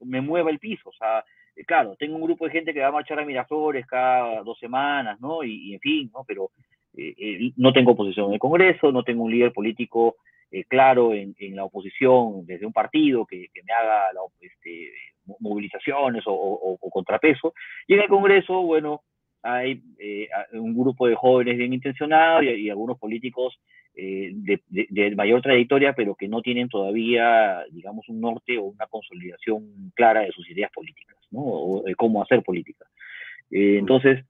[0.00, 0.88] me mueva el piso.
[0.88, 1.24] O sea, eh,
[1.66, 5.20] claro, tengo un grupo de gente que va a marchar a Miraflores cada dos semanas,
[5.20, 5.42] ¿no?
[5.44, 6.24] Y, en fin, ¿no?
[6.26, 6.50] Pero
[7.56, 10.16] no tengo oposición en el Congreso, no tengo un líder político
[10.68, 14.90] claro en, la oposición desde un partido que, me haga la, este,
[15.38, 17.54] movilizaciones o, contrapeso.
[17.86, 19.02] Y en el Congreso, bueno,
[19.42, 23.60] hay eh, un grupo de jóvenes bien intencionados y, algunos políticos
[23.94, 29.92] eh, de, mayor trayectoria, pero que no tienen todavía, digamos, un norte o una consolidación
[29.94, 31.40] clara de sus ideas políticas, ¿no?
[31.40, 32.86] O de cómo hacer política.
[33.50, 34.24] Eh, entonces,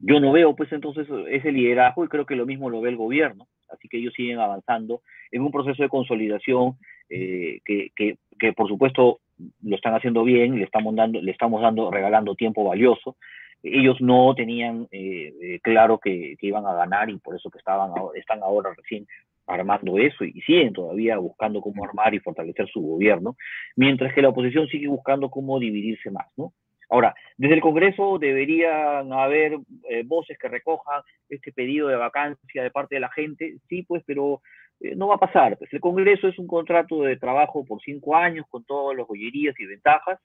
[0.00, 2.96] yo no veo, pues, entonces ese liderazgo y creo que lo mismo lo ve el
[2.96, 6.76] gobierno, así que ellos siguen avanzando en un proceso de consolidación
[7.08, 7.60] que,
[7.94, 9.20] que, que, por supuesto,
[9.62, 13.16] lo están haciendo bien, le estamos dando, le estamos dando, regalando tiempo valioso.
[13.64, 17.90] Ellos no tenían eh, eh, claro que, iban a ganar y por eso que estaban,
[18.14, 19.06] están ahora recién
[19.46, 23.36] armando eso y siguen todavía buscando cómo armar y fortalecer su gobierno,
[23.76, 26.52] mientras que la oposición sigue buscando cómo dividirse más, ¿no?
[26.90, 29.58] Ahora, desde el Congreso deberían haber
[29.88, 34.02] eh, voces que recojan este pedido de vacancia de parte de la gente, sí, pues,
[34.06, 34.42] pero
[34.80, 35.56] eh, no va a pasar.
[35.58, 39.58] Pues el Congreso es un contrato de trabajo por cinco años con todas las joyerías
[39.58, 40.20] y ventajas,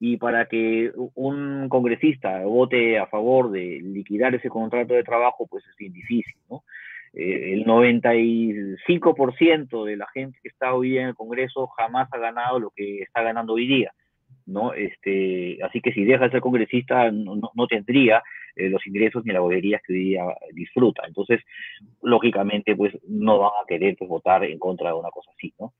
[0.00, 5.62] y para que un congresista vote a favor de liquidar ese contrato de trabajo, pues
[5.68, 6.64] es bien difícil, ¿no?
[7.12, 12.58] Eh, el 95% de la gente que está hoy en el Congreso jamás ha ganado
[12.58, 13.92] lo que está ganando hoy día.
[14.46, 14.72] ¿no?
[14.72, 18.22] Este, así que si deja de ser congresista no, tendría
[18.56, 21.02] eh, los ingresos ni las boberías que hoy día disfruta.
[21.06, 21.40] Entonces,
[22.02, 25.74] lógicamente, pues no van a querer pues, votar en contra de una cosa así, ¿no?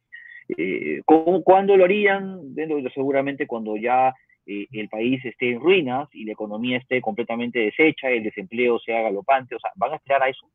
[0.56, 2.54] Eh, ¿Cuándo lo harían?
[2.94, 4.14] seguramente cuando ya
[4.46, 9.02] eh, el país esté en ruinas y la economía esté completamente deshecha, el desempleo sea
[9.02, 10.48] galopante, o sea, ¿van a esperar a eso?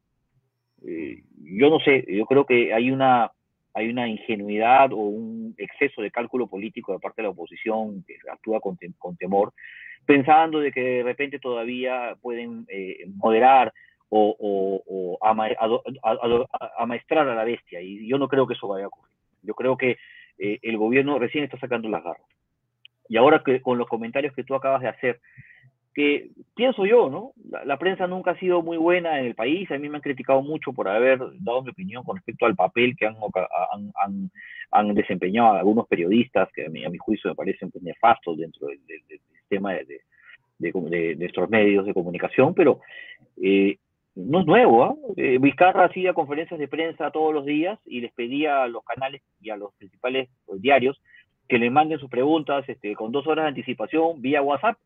[0.87, 3.31] yo no sé, yo creo que hay una
[3.75, 8.15] hay una ingenuidad o un exceso de cálculo político de parte de la oposición que
[8.31, 8.77] actúa con,
[9.17, 9.53] temor,
[10.05, 13.73] pensando de que de repente todavía pueden eh, moderar
[14.07, 15.17] o,
[16.77, 17.81] amaestrar a la bestia.
[17.81, 19.14] Y yo no creo que eso vaya a ocurrir.
[19.45, 19.97] Yo creo que
[20.37, 22.27] eh, el gobierno recién está sacando las garras.
[23.07, 25.19] Y ahora que con los comentarios que tú acabas de hacer,
[25.95, 27.31] que pienso yo, ¿no?
[27.65, 30.41] La, prensa nunca ha sido muy buena en el país, a mí me han criticado
[30.41, 33.15] mucho por haber dado mi opinión con respecto al papel que han,
[34.03, 34.31] han,
[34.71, 38.67] han, desempeñado algunos periodistas, que a mi, a mi juicio me parecen pues, nefastos dentro
[38.67, 38.81] del,
[39.39, 40.01] sistema de,
[40.57, 42.81] de, nuestros medios de comunicación, pero
[43.41, 43.77] eh,
[44.15, 44.95] no es nuevo, ¿ah?
[45.17, 45.37] ¿eh?
[45.39, 49.49] Vizcarra hacía conferencias de prensa todos los días y les pedía a los canales y
[49.49, 51.01] a los principales diarios
[51.47, 54.77] que le manden sus preguntas este, con dos horas de anticipación vía WhatsApp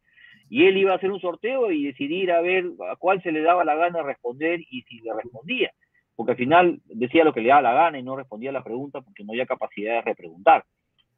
[0.49, 3.41] y él iba a hacer un sorteo y decidir a ver a cuál se le
[3.41, 5.71] daba la gana responder y si le respondía,
[6.15, 8.63] porque al final decía lo que le daba la gana y no respondía a la
[8.63, 10.65] pregunta porque no había capacidad de repreguntar.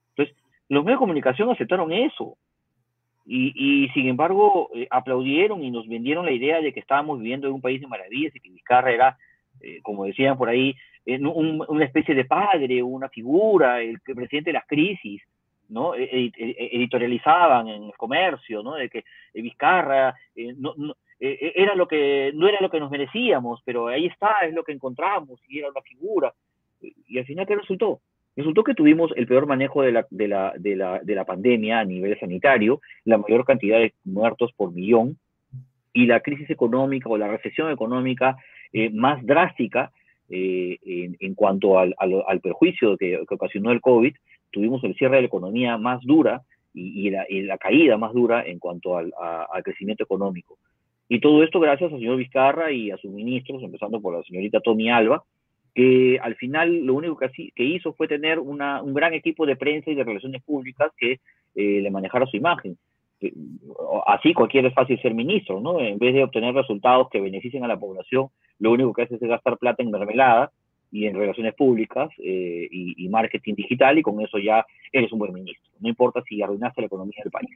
[0.09, 0.35] Entonces,
[0.67, 2.37] los medios de comunicación aceptaron eso
[3.25, 7.53] y, sin embargo eh, aplaudieron y nos vendieron la idea de que estábamos viviendo en
[7.53, 9.17] un país de maravillas y que Vizcarra era,
[9.61, 14.67] eh, como decían por ahí, una especie de padre, una figura, el presidente de las
[14.67, 15.21] crisis,
[15.69, 15.95] ¿no?
[15.95, 18.75] E, e, e, editorializaban en el comercio, ¿no?
[18.75, 19.03] De que
[19.33, 20.75] Vizcarra eh, no,
[21.19, 24.73] era lo que, no era lo que nos merecíamos, pero ahí está, es lo que
[24.73, 26.33] encontramos, y era una figura.
[27.07, 28.01] Y al final, ¿qué resultó?
[28.41, 31.79] Resultó que tuvimos el peor manejo de la, de la, de la, de la pandemia
[31.79, 35.19] a nivel sanitario, la mayor cantidad de muertos por millón,
[35.93, 38.37] y la crisis económica o la recesión económica
[38.73, 39.91] eh, más drástica
[40.27, 40.79] eh,
[41.19, 44.15] en, cuanto al, al, perjuicio que, que, ocasionó el COVID,
[44.49, 46.41] tuvimos el cierre de la economía más dura
[46.73, 49.13] y, la, caída más dura en cuanto al,
[49.63, 50.57] crecimiento económico.
[51.07, 54.61] Y todo esto gracias al señor Vizcarra y a sus ministros, empezando por la señorita
[54.61, 55.23] Tommy Alba,
[55.73, 59.95] que al final lo único que, hizo fue tener un gran equipo de prensa y
[59.95, 61.19] de relaciones públicas que
[61.55, 62.77] eh, le manejara su imagen.
[63.21, 63.33] Eh,
[64.07, 65.79] así cualquiera es fácil ser ministro, ¿no?
[65.79, 68.27] En vez de obtener resultados que beneficien a la población,
[68.59, 70.51] lo único que hace es gastar plata en mermelada
[70.91, 75.33] y en relaciones públicas eh, y, marketing digital y con eso ya eres un buen
[75.33, 75.71] ministro.
[75.79, 77.49] No importa si arruinaste la economía del país.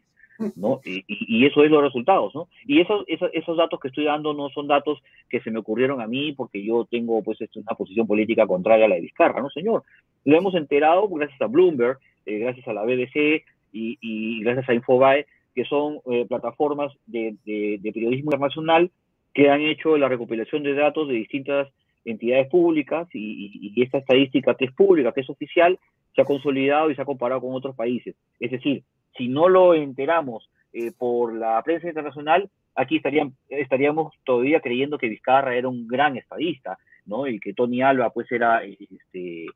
[0.55, 0.81] ¿No?
[0.83, 2.47] Y, eso es los resultados, ¿no?
[2.65, 6.07] Y esos, esos, datos que estoy dando no son datos que se me ocurrieron a
[6.07, 9.83] mí porque yo tengo, pues, una posición política contraria a la de Vizcarra, ¿no, señor?
[10.23, 15.25] Lo hemos enterado gracias a Bloomberg, eh, gracias a la BBC y, gracias a Infobae,
[15.53, 18.91] que son eh, plataformas de, de, periodismo internacional
[19.33, 21.69] que han hecho la recopilación de datos de distintas
[22.05, 25.77] entidades públicas y, y, esta estadística que es pública, que es oficial,
[26.15, 28.15] se ha consolidado y se ha comparado con otros países.
[28.39, 28.83] Es decir,
[29.17, 33.01] si no lo enteramos eh, por la prensa internacional, aquí
[33.49, 37.27] estaríamos todavía creyendo que Vizcarra era un gran estadista, ¿no?
[37.27, 39.47] Y que Tony Alba, pues, era este,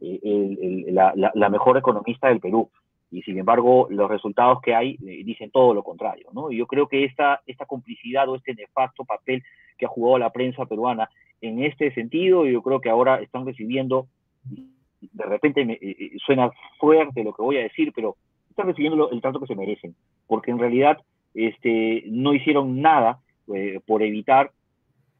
[0.00, 2.70] la, mejor economista del Perú.
[3.10, 6.50] Y sin embargo, los resultados que hay eh, dicen todo lo contrario, ¿no?
[6.50, 9.42] Y yo creo que esta, esta complicidad o este nefasto papel
[9.78, 11.08] que ha jugado la prensa peruana
[11.40, 14.08] en este sentido, yo creo que ahora están recibiendo,
[14.44, 18.16] de repente me, eh, suena fuerte lo que voy a decir, pero
[18.58, 19.94] están recibiendo el trato que se merecen,
[20.26, 20.98] porque en realidad
[21.34, 23.20] este, no hicieron nada
[23.54, 24.50] eh, por evitar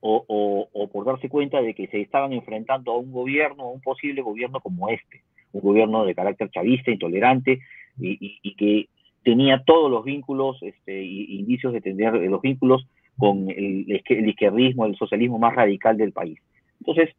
[0.01, 4.23] o, por darse cuenta de que se estaban enfrentando a un gobierno, a un posible
[4.23, 5.23] gobierno como este,
[5.53, 7.61] un gobierno de carácter chavista, intolerante
[8.01, 8.89] y, que
[9.25, 12.87] tenía todos los vínculos, este, indicios de tener los vínculos
[13.17, 16.39] con el, el, izquierdismo, el socialismo más radical del país.
[16.81, 17.11] Entonces,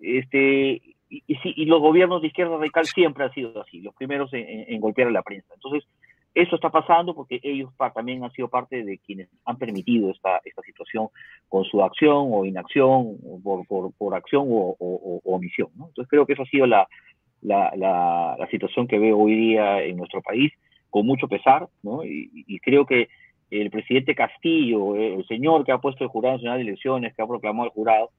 [0.00, 4.80] este, y, y, los gobiernos de izquierda radical siempre han sido así, los primeros en,
[4.80, 5.54] golpear a la prensa.
[5.54, 5.88] Entonces,
[6.34, 10.62] eso está pasando porque ellos también han sido parte de quienes han permitido esta, esta
[10.62, 11.08] situación
[11.48, 14.76] con su acción o inacción, por, por, por acción o,
[15.24, 15.68] omisión.
[15.74, 16.86] Entonces, creo que eso ha sido la,
[17.40, 20.52] la, la, situación que veo hoy día en nuestro país,
[20.90, 22.04] con mucho pesar, ¿no?
[22.04, 23.08] y, y creo que
[23.50, 27.26] el presidente Castillo, el señor que ha puesto el Jurado Nacional de Elecciones, que ha
[27.26, 28.10] proclamado el jurado,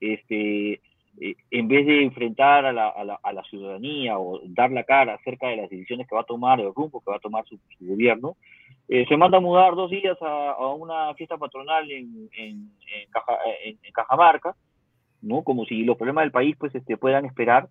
[0.00, 0.80] este,
[1.18, 4.84] eh, en vez de enfrentar a la, a, la, a la, ciudadanía o dar la
[4.84, 7.44] cara acerca de las decisiones que va a tomar, el rumbo que va a tomar
[7.46, 8.36] su, gobierno,
[8.88, 12.70] eh, se manda a mudar dos días a, una fiesta patronal en, en,
[13.64, 14.54] en, Cajamarca,
[15.20, 15.42] ¿no?
[15.42, 17.68] Como si los problemas del país pues este, puedan esperar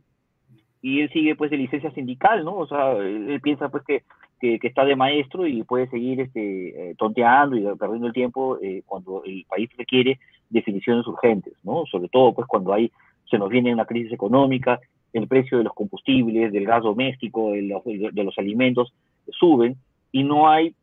[0.82, 2.56] y él sigue pues de licencia sindical, ¿no?
[2.56, 4.04] O sea, él, piensa pues que,
[4.40, 9.24] que, está de maestro y puede seguir este, eh, tonteando y perdiendo el tiempo cuando
[9.26, 10.20] el país requiere
[10.50, 11.86] definiciones urgentes, ¿no?
[11.88, 12.92] Sobre todo pues cuando hay
[13.30, 14.80] se nos viene una crisis económica,
[15.14, 18.94] el precio de los combustibles, del gas doméstico, de los, de los alimentos
[19.32, 19.76] suben
[20.12, 20.76] y no hay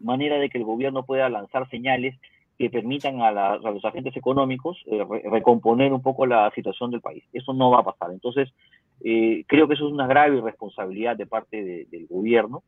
[0.00, 2.14] manera de que el gobierno pueda lanzar señales
[2.58, 7.24] que permitan a, los agentes económicos eh, recomponer un poco la situación del país.
[7.32, 8.12] Eso no va a pasar.
[8.12, 8.52] Entonces,
[9.02, 12.62] eh, creo que eso es una grave irresponsabilidad de parte del gobierno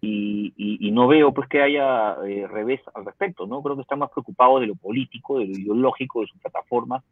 [0.00, 3.46] y, no veo pues que haya eh, revés al respecto.
[3.46, 7.02] no Creo que están más preocupados de lo político, de lo ideológico, de sus plataformas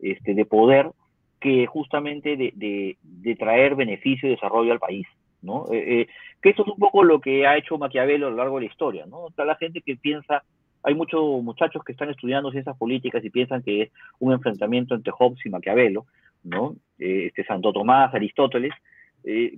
[0.00, 0.90] este, de poder
[1.40, 5.06] que justamente de, de, traer beneficio y desarrollo al país.
[5.40, 5.66] ¿no?
[5.72, 6.08] Eh, eh,
[6.42, 8.70] que esto es un poco lo que ha hecho Maquiavelo a lo largo de la
[8.70, 9.06] historia.
[9.06, 9.28] ¿no?
[9.28, 10.42] Está la gente que piensa,
[10.82, 15.12] hay muchos muchachos que están estudiando ciencias políticas y piensan que es un enfrentamiento entre
[15.12, 16.06] Hobbes y Maquiavelo,
[16.44, 16.76] ¿no?
[16.98, 18.72] Eh, este Santo Tomás, Aristóteles,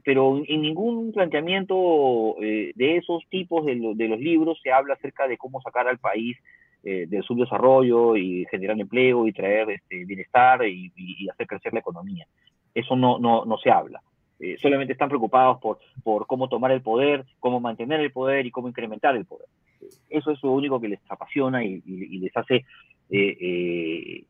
[0.05, 5.61] pero en ningún planteamiento de esos tipos de, los libros se habla acerca de cómo
[5.61, 6.37] sacar al país
[6.83, 12.27] eh, del subdesarrollo y generar empleo y traer este, bienestar y, hacer crecer la economía.
[12.75, 14.01] Eso no, no, no se habla.
[14.39, 18.51] Eh, solamente están preocupados por, por cómo tomar el poder, cómo mantener el poder y
[18.51, 19.47] cómo incrementar el poder.
[20.09, 22.65] Eso es lo único que les apasiona y, les hace
[23.11, 24.25] eh,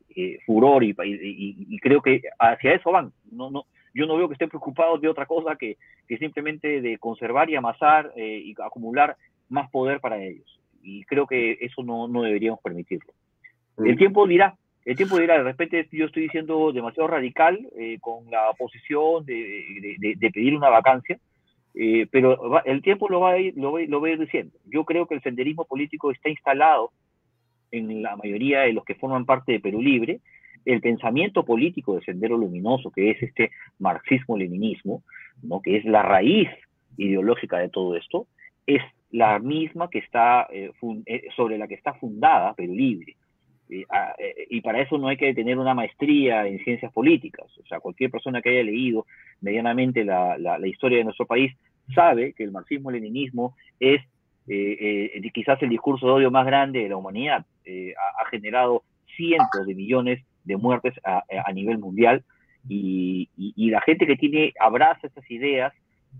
[0.45, 3.13] furor y, y, creo que hacia eso van.
[3.31, 6.97] No, no, yo no veo que estén preocupados de otra cosa que, que simplemente de
[6.97, 9.15] conservar y amasar y acumular
[9.47, 13.11] más poder para ellos y creo que eso no, no deberíamos permitirlo.
[13.77, 13.85] Mm.
[13.87, 14.55] El tiempo dirá,
[14.85, 19.95] el tiempo dirá, de repente yo estoy diciendo demasiado radical eh, con la posición de,
[20.17, 21.19] de, pedir una vacancia,
[21.75, 24.57] eh, pero el tiempo lo va, a ir, lo, lo va a ir diciendo.
[24.65, 26.91] Yo creo que el senderismo político está instalado
[27.71, 30.19] en la mayoría de los que forman parte de Perú Libre,
[30.65, 35.03] el pensamiento político de Sendero Luminoso, que es este marxismo-leninismo,
[35.41, 35.61] ¿no?
[35.61, 36.49] que es la raíz
[36.97, 38.27] ideológica de todo esto,
[38.67, 40.71] es la misma que está, eh,
[41.05, 43.15] eh, sobre la que está fundada Perú Libre.
[43.89, 47.45] Ah, eh, y para eso no hay que tener una maestría en ciencias políticas.
[47.57, 49.05] O sea, cualquier persona que haya leído
[49.39, 51.53] medianamente la, la, historia de nuestro país
[51.95, 54.01] sabe que el marxismo-leninismo es
[55.33, 57.45] quizás el discurso de odio más grande de la humanidad.
[57.65, 58.83] Ha, generado
[59.15, 62.25] cientos de millones de muertes a, a nivel mundial
[62.67, 65.73] y, y, la gente que tiene abraza esas ideas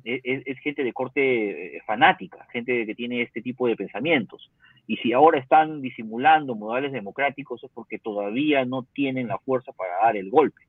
[0.03, 4.51] es, gente de corte eh, fanática, gente que tiene este tipo de pensamientos.
[4.87, 9.95] Y si ahora están disimulando modales democráticos es porque todavía no tienen la fuerza para
[10.03, 10.61] dar el golpe.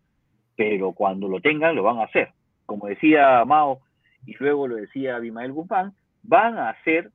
[0.57, 2.31] Pero cuando lo tengan, lo van a hacer.
[2.67, 3.81] Como decía Mao
[4.27, 5.93] y luego lo decía Abimael Guzmán,
[6.23, 7.11] van a hacer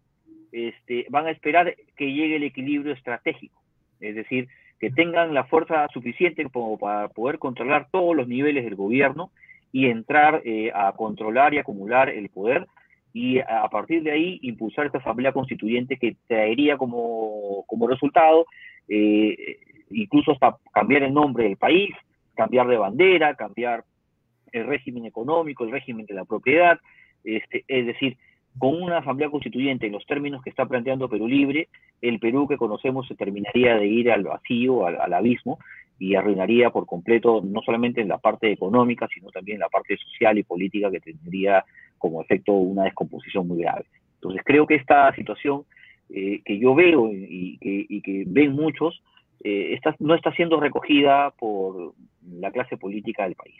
[0.51, 3.61] este, van a esperar que llegue el equilibrio estratégico,
[3.99, 4.47] es decir,
[4.79, 9.31] que tengan la fuerza suficiente como para poder controlar todos los niveles del gobierno
[9.77, 12.65] y entrar eh, a controlar y acumular el poder
[13.13, 18.47] y a partir de ahí impulsar esta asamblea constituyente que traería como, como resultado
[18.87, 19.57] eh,
[19.91, 21.93] incluso hasta cambiar el nombre del país,
[22.33, 23.83] cambiar de bandera, cambiar
[24.51, 26.79] el régimen económico, el régimen de la propiedad,
[27.23, 28.17] este, es decir,
[28.57, 31.67] con una asamblea constituyente en los términos que está planteando Perú Libre,
[32.01, 35.59] el Perú que conocemos se terminaría de ir al vacío, al, abismo,
[35.99, 39.97] y arruinaría por completo no solamente en la parte económica, sino también en la parte
[39.97, 41.63] social y política que tendría
[41.97, 43.85] como efecto una descomposición muy grave.
[44.15, 45.63] Entonces creo que esta situación
[46.09, 47.57] eh, que yo veo y
[48.01, 49.01] que, ven muchos,
[49.43, 51.93] eh, no está siendo recogida por
[52.29, 53.57] la clase política del país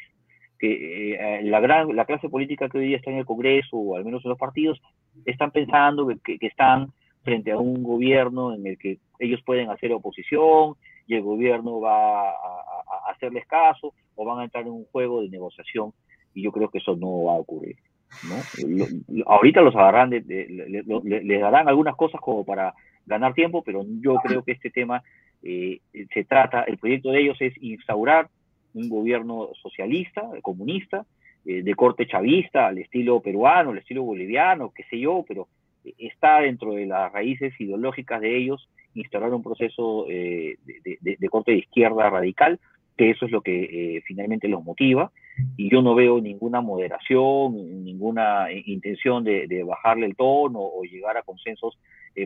[0.57, 3.95] que eh, la, gran, la clase política que hoy día está en el Congreso, o
[3.95, 4.81] al menos en los partidos,
[5.25, 6.91] están pensando que, están
[7.23, 10.75] frente a un gobierno en el que ellos pueden hacer oposición
[11.07, 15.29] y el gobierno va a, hacerles caso o van a entrar en un juego de
[15.29, 15.93] negociación
[16.33, 17.77] y yo creo que eso no va a ocurrir.
[18.23, 19.23] ¿no?
[19.25, 22.73] ahorita los agarran, les darán algunas cosas como para
[23.05, 25.03] ganar tiempo, pero yo creo que este tema
[25.43, 25.79] eh,
[26.13, 28.29] se trata, el proyecto de ellos es instaurar
[28.73, 31.05] un gobierno socialista, comunista,
[31.45, 35.47] eh, de corte chavista, al estilo peruano, al estilo boliviano, qué sé yo, pero
[35.85, 41.51] eh, está dentro de las raíces ideológicas de ellos instaurar un proceso eh, de, corte
[41.51, 42.59] de izquierda radical,
[42.97, 45.11] que eso es lo que finalmente los motiva,
[45.55, 51.21] y yo no veo ninguna moderación, ninguna intención de, bajarle el tono o llegar a
[51.21, 51.77] consensos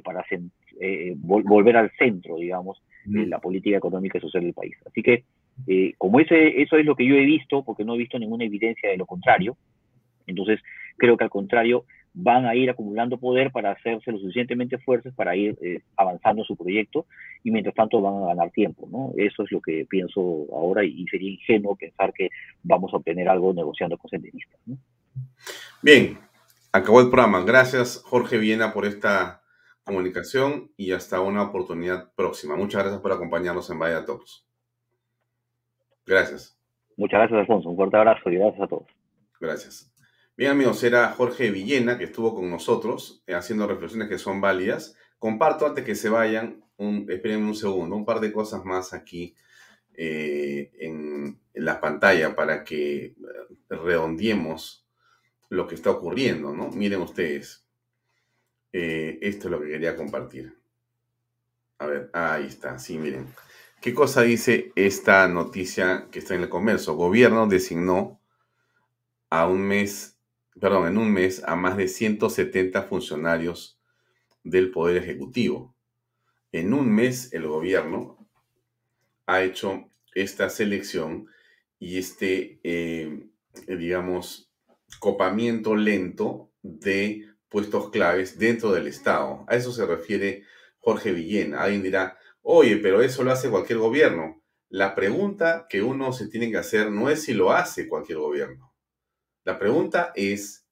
[0.03, 0.23] para
[1.17, 4.75] volver al centro, digamos, de la política económica y social del país.
[4.85, 5.25] Así que
[5.67, 8.45] eh, como ese, eso es lo que yo he visto, porque no he visto ninguna
[8.45, 9.57] evidencia de lo contrario,
[10.27, 10.59] entonces
[10.97, 15.35] creo que al contrario van a ir acumulando poder para hacerse lo suficientemente fuertes para
[15.35, 17.05] ir eh, avanzando su proyecto
[17.43, 19.13] y mientras tanto van a ganar tiempo, ¿no?
[19.15, 20.19] Eso es lo que pienso
[20.51, 22.29] ahora y, sería ingenuo pensar que
[22.63, 24.59] vamos a obtener algo negociando con senderistas.
[25.81, 26.17] Bien,
[26.71, 27.43] acabó el programa.
[27.43, 29.41] Gracias Jorge Viena por esta
[29.83, 32.55] comunicación y hasta una oportunidad próxima.
[32.55, 34.45] Muchas gracias por acompañarnos en Vaya Talks.
[36.05, 36.57] Gracias.
[36.97, 37.69] Muchas gracias, Alfonso.
[37.69, 38.87] Un fuerte abrazo y gracias a todos.
[39.39, 39.90] Gracias.
[40.37, 44.95] Bien, amigos, era Jorge Villena que estuvo con nosotros eh, haciendo reflexiones que son válidas.
[45.19, 49.35] Comparto antes que se vayan, un, esperen un segundo, un par de cosas más aquí
[49.93, 53.15] eh, en, la pantalla para que eh,
[53.69, 54.87] redondeemos
[55.49, 56.69] lo que está ocurriendo, ¿no?
[56.69, 57.67] Miren ustedes.
[58.71, 60.57] esto es lo que quería compartir.
[61.77, 63.27] A ver, ahí está, sí, miren.
[63.81, 66.93] ¿Qué cosa dice esta noticia que está en el comercio?
[66.93, 68.21] Gobierno designó
[69.29, 70.19] a un mes,
[70.59, 73.79] perdón, en un mes a más de 170 funcionarios
[74.43, 75.75] del Poder Ejecutivo.
[76.51, 78.27] En un mes el gobierno
[79.25, 81.27] ha hecho esta selección
[81.79, 83.27] y este, eh,
[83.67, 84.51] digamos,
[84.99, 89.45] copamiento lento de puestos claves dentro del Estado.
[89.47, 90.43] A eso se refiere
[90.79, 91.61] Jorge Villena.
[91.61, 94.41] Alguien dirá, Oye, pero eso lo hace cualquier gobierno.
[94.69, 98.70] La pregunta que uno se tiene que hacer no es si lo hace cualquier gobierno.
[99.43, 100.67] La pregunta es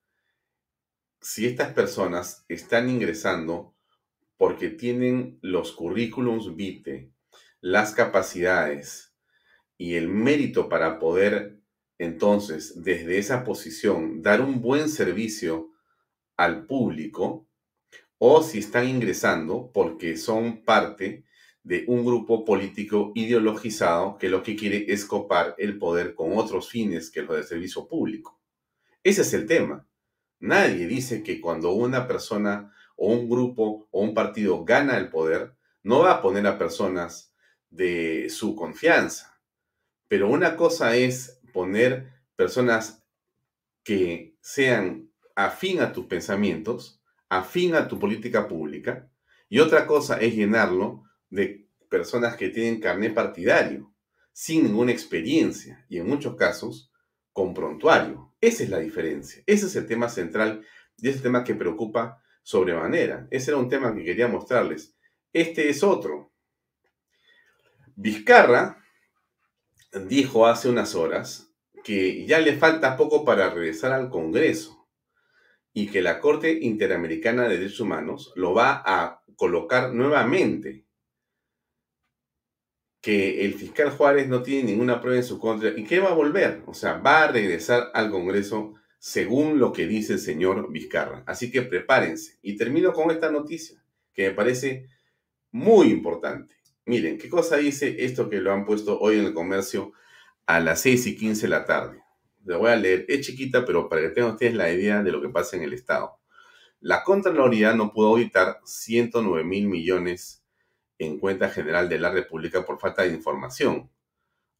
[1.19, 3.75] si estas personas están ingresando
[4.37, 7.11] porque tienen los currículums vitae,
[7.61, 9.15] las capacidades
[9.75, 11.59] y el mérito para poder
[11.97, 15.71] entonces desde esa posición dar un buen servicio
[16.37, 17.47] al público
[18.19, 21.25] o si están ingresando porque son parte
[21.63, 26.69] de un grupo político ideologizado que lo que quiere es copar el poder con otros
[26.69, 28.38] fines que los de servicio público.
[29.03, 29.87] Ese es el tema.
[30.39, 35.55] Nadie dice que cuando una persona o un grupo o un partido gana el poder,
[35.83, 37.33] no va a poner a personas
[37.69, 39.39] de su confianza.
[40.07, 43.03] Pero una cosa es poner personas
[43.83, 49.09] que sean afín a tus pensamientos, afín a tu política pública,
[49.47, 53.93] y otra cosa es llenarlo de personas que tienen carné partidario,
[54.33, 56.91] sin ninguna experiencia y en muchos casos
[57.33, 58.28] con prontuario.
[58.41, 59.43] Esa es la diferencia.
[59.45, 60.65] Ese es el tema central
[60.97, 63.27] y es el tema que preocupa sobremanera.
[63.31, 64.95] Ese era un tema que quería mostrarles.
[65.33, 66.31] Este es otro.
[67.95, 68.77] Vizcarra
[70.07, 71.53] dijo hace unas horas
[71.83, 74.87] que ya le falta poco para regresar al Congreso
[75.73, 80.85] y que la Corte Interamericana de Derechos Humanos lo va a colocar nuevamente
[83.01, 86.13] que el fiscal Juárez no tiene ninguna prueba en su contra y que va a
[86.13, 91.23] volver, o sea, va a regresar al Congreso según lo que dice el señor Vizcarra.
[91.25, 92.37] Así que prepárense.
[92.41, 93.81] Y termino con esta noticia,
[94.13, 94.89] que me parece
[95.51, 96.55] muy importante.
[96.85, 99.93] Miren, ¿qué cosa dice esto que lo han puesto hoy en el comercio
[100.45, 102.03] a las 6 y 15 de la tarde?
[102.43, 105.21] Le voy a leer, es chiquita, pero para que tengan ustedes la idea de lo
[105.21, 106.19] que pasa en el Estado.
[106.81, 110.38] La Contraloría no pudo auditar 109 mil millones
[110.99, 113.89] en cuenta general de la República por falta de información.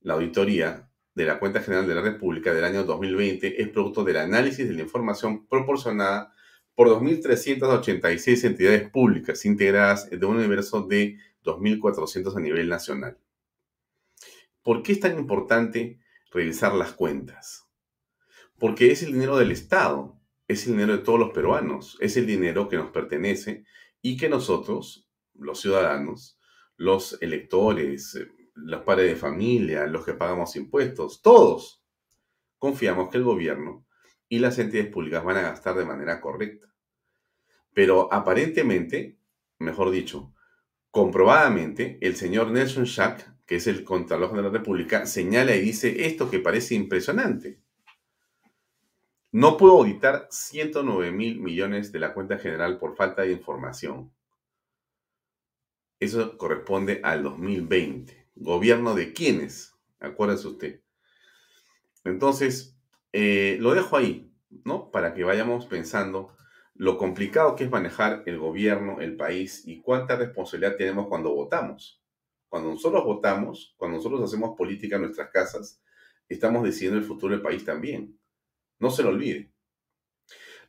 [0.02, 4.18] La auditoría de la cuenta general de la República del año 2020 es producto del
[4.18, 6.34] análisis de la información proporcionada
[6.76, 13.18] por 2.386 entidades públicas integradas de un universo de 2.400 a nivel nacional.
[14.64, 16.00] ¿Por qué es tan importante
[16.32, 17.68] revisar las cuentas?
[18.58, 20.18] Porque es el dinero del Estado,
[20.48, 23.66] es el dinero de todos los peruanos, es el dinero que nos pertenece
[24.02, 25.09] y que nosotros,
[25.40, 26.40] los ciudadanos,
[26.78, 31.84] los electores, eh, los padres de familia, los que pagamos impuestos, todos
[32.58, 33.86] confiamos que el gobierno
[34.28, 36.68] y las entidades públicas van a gastar de manera correcta.
[37.74, 39.18] Pero aparentemente,
[39.58, 40.34] mejor dicho,
[40.92, 46.06] comprobadamente, el señor Nelson Schack, que es el Contralor de la República, señala y dice
[46.06, 47.60] esto que parece impresionante.
[49.32, 54.12] No pudo auditar 109 mil millones de la cuenta general por falta de información.
[56.00, 58.28] Eso corresponde al 2020.
[58.36, 59.76] ¿Gobierno de quiénes?
[60.00, 60.82] Acuérdese usted.
[62.06, 62.78] Entonces,
[63.12, 64.32] eh, lo dejo ahí,
[64.64, 64.92] ¿no?
[64.92, 66.34] Para que vayamos pensando
[66.74, 72.02] lo complicado que es manejar el gobierno, el país y cuánta responsabilidad tenemos cuando votamos.
[72.48, 75.84] Cuando nosotros votamos, cuando nosotros hacemos política en nuestras casas,
[76.30, 78.18] estamos decidiendo el futuro del país también.
[78.80, 79.52] No se lo olvide.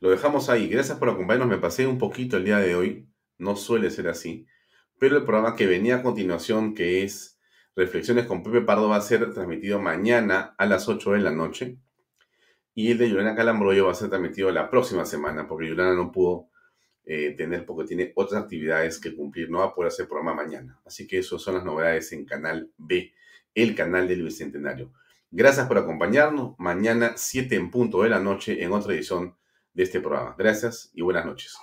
[0.01, 0.67] Lo dejamos ahí.
[0.67, 1.47] Gracias por acompañarnos.
[1.47, 3.07] Me pasé un poquito el día de hoy.
[3.37, 4.45] No suele ser así.
[5.01, 7.39] Pero el programa que venía a continuación, que es
[7.75, 11.79] Reflexiones con Pepe Pardo, va a ser transmitido mañana a las 8 de la noche.
[12.75, 16.11] Y el de Yolanda Calambroyo va a ser transmitido la próxima semana, porque Yolanda no
[16.11, 16.49] pudo
[17.03, 19.49] eh, tener, porque tiene otras actividades que cumplir.
[19.49, 20.79] No va a poder hacer programa mañana.
[20.85, 23.11] Así que esas son las novedades en Canal B,
[23.55, 24.93] el canal del Bicentenario.
[25.31, 26.53] Gracias por acompañarnos.
[26.59, 29.35] Mañana, 7 en punto de la noche, en otra edición
[29.73, 30.35] de este programa.
[30.37, 31.57] Gracias y buenas noches.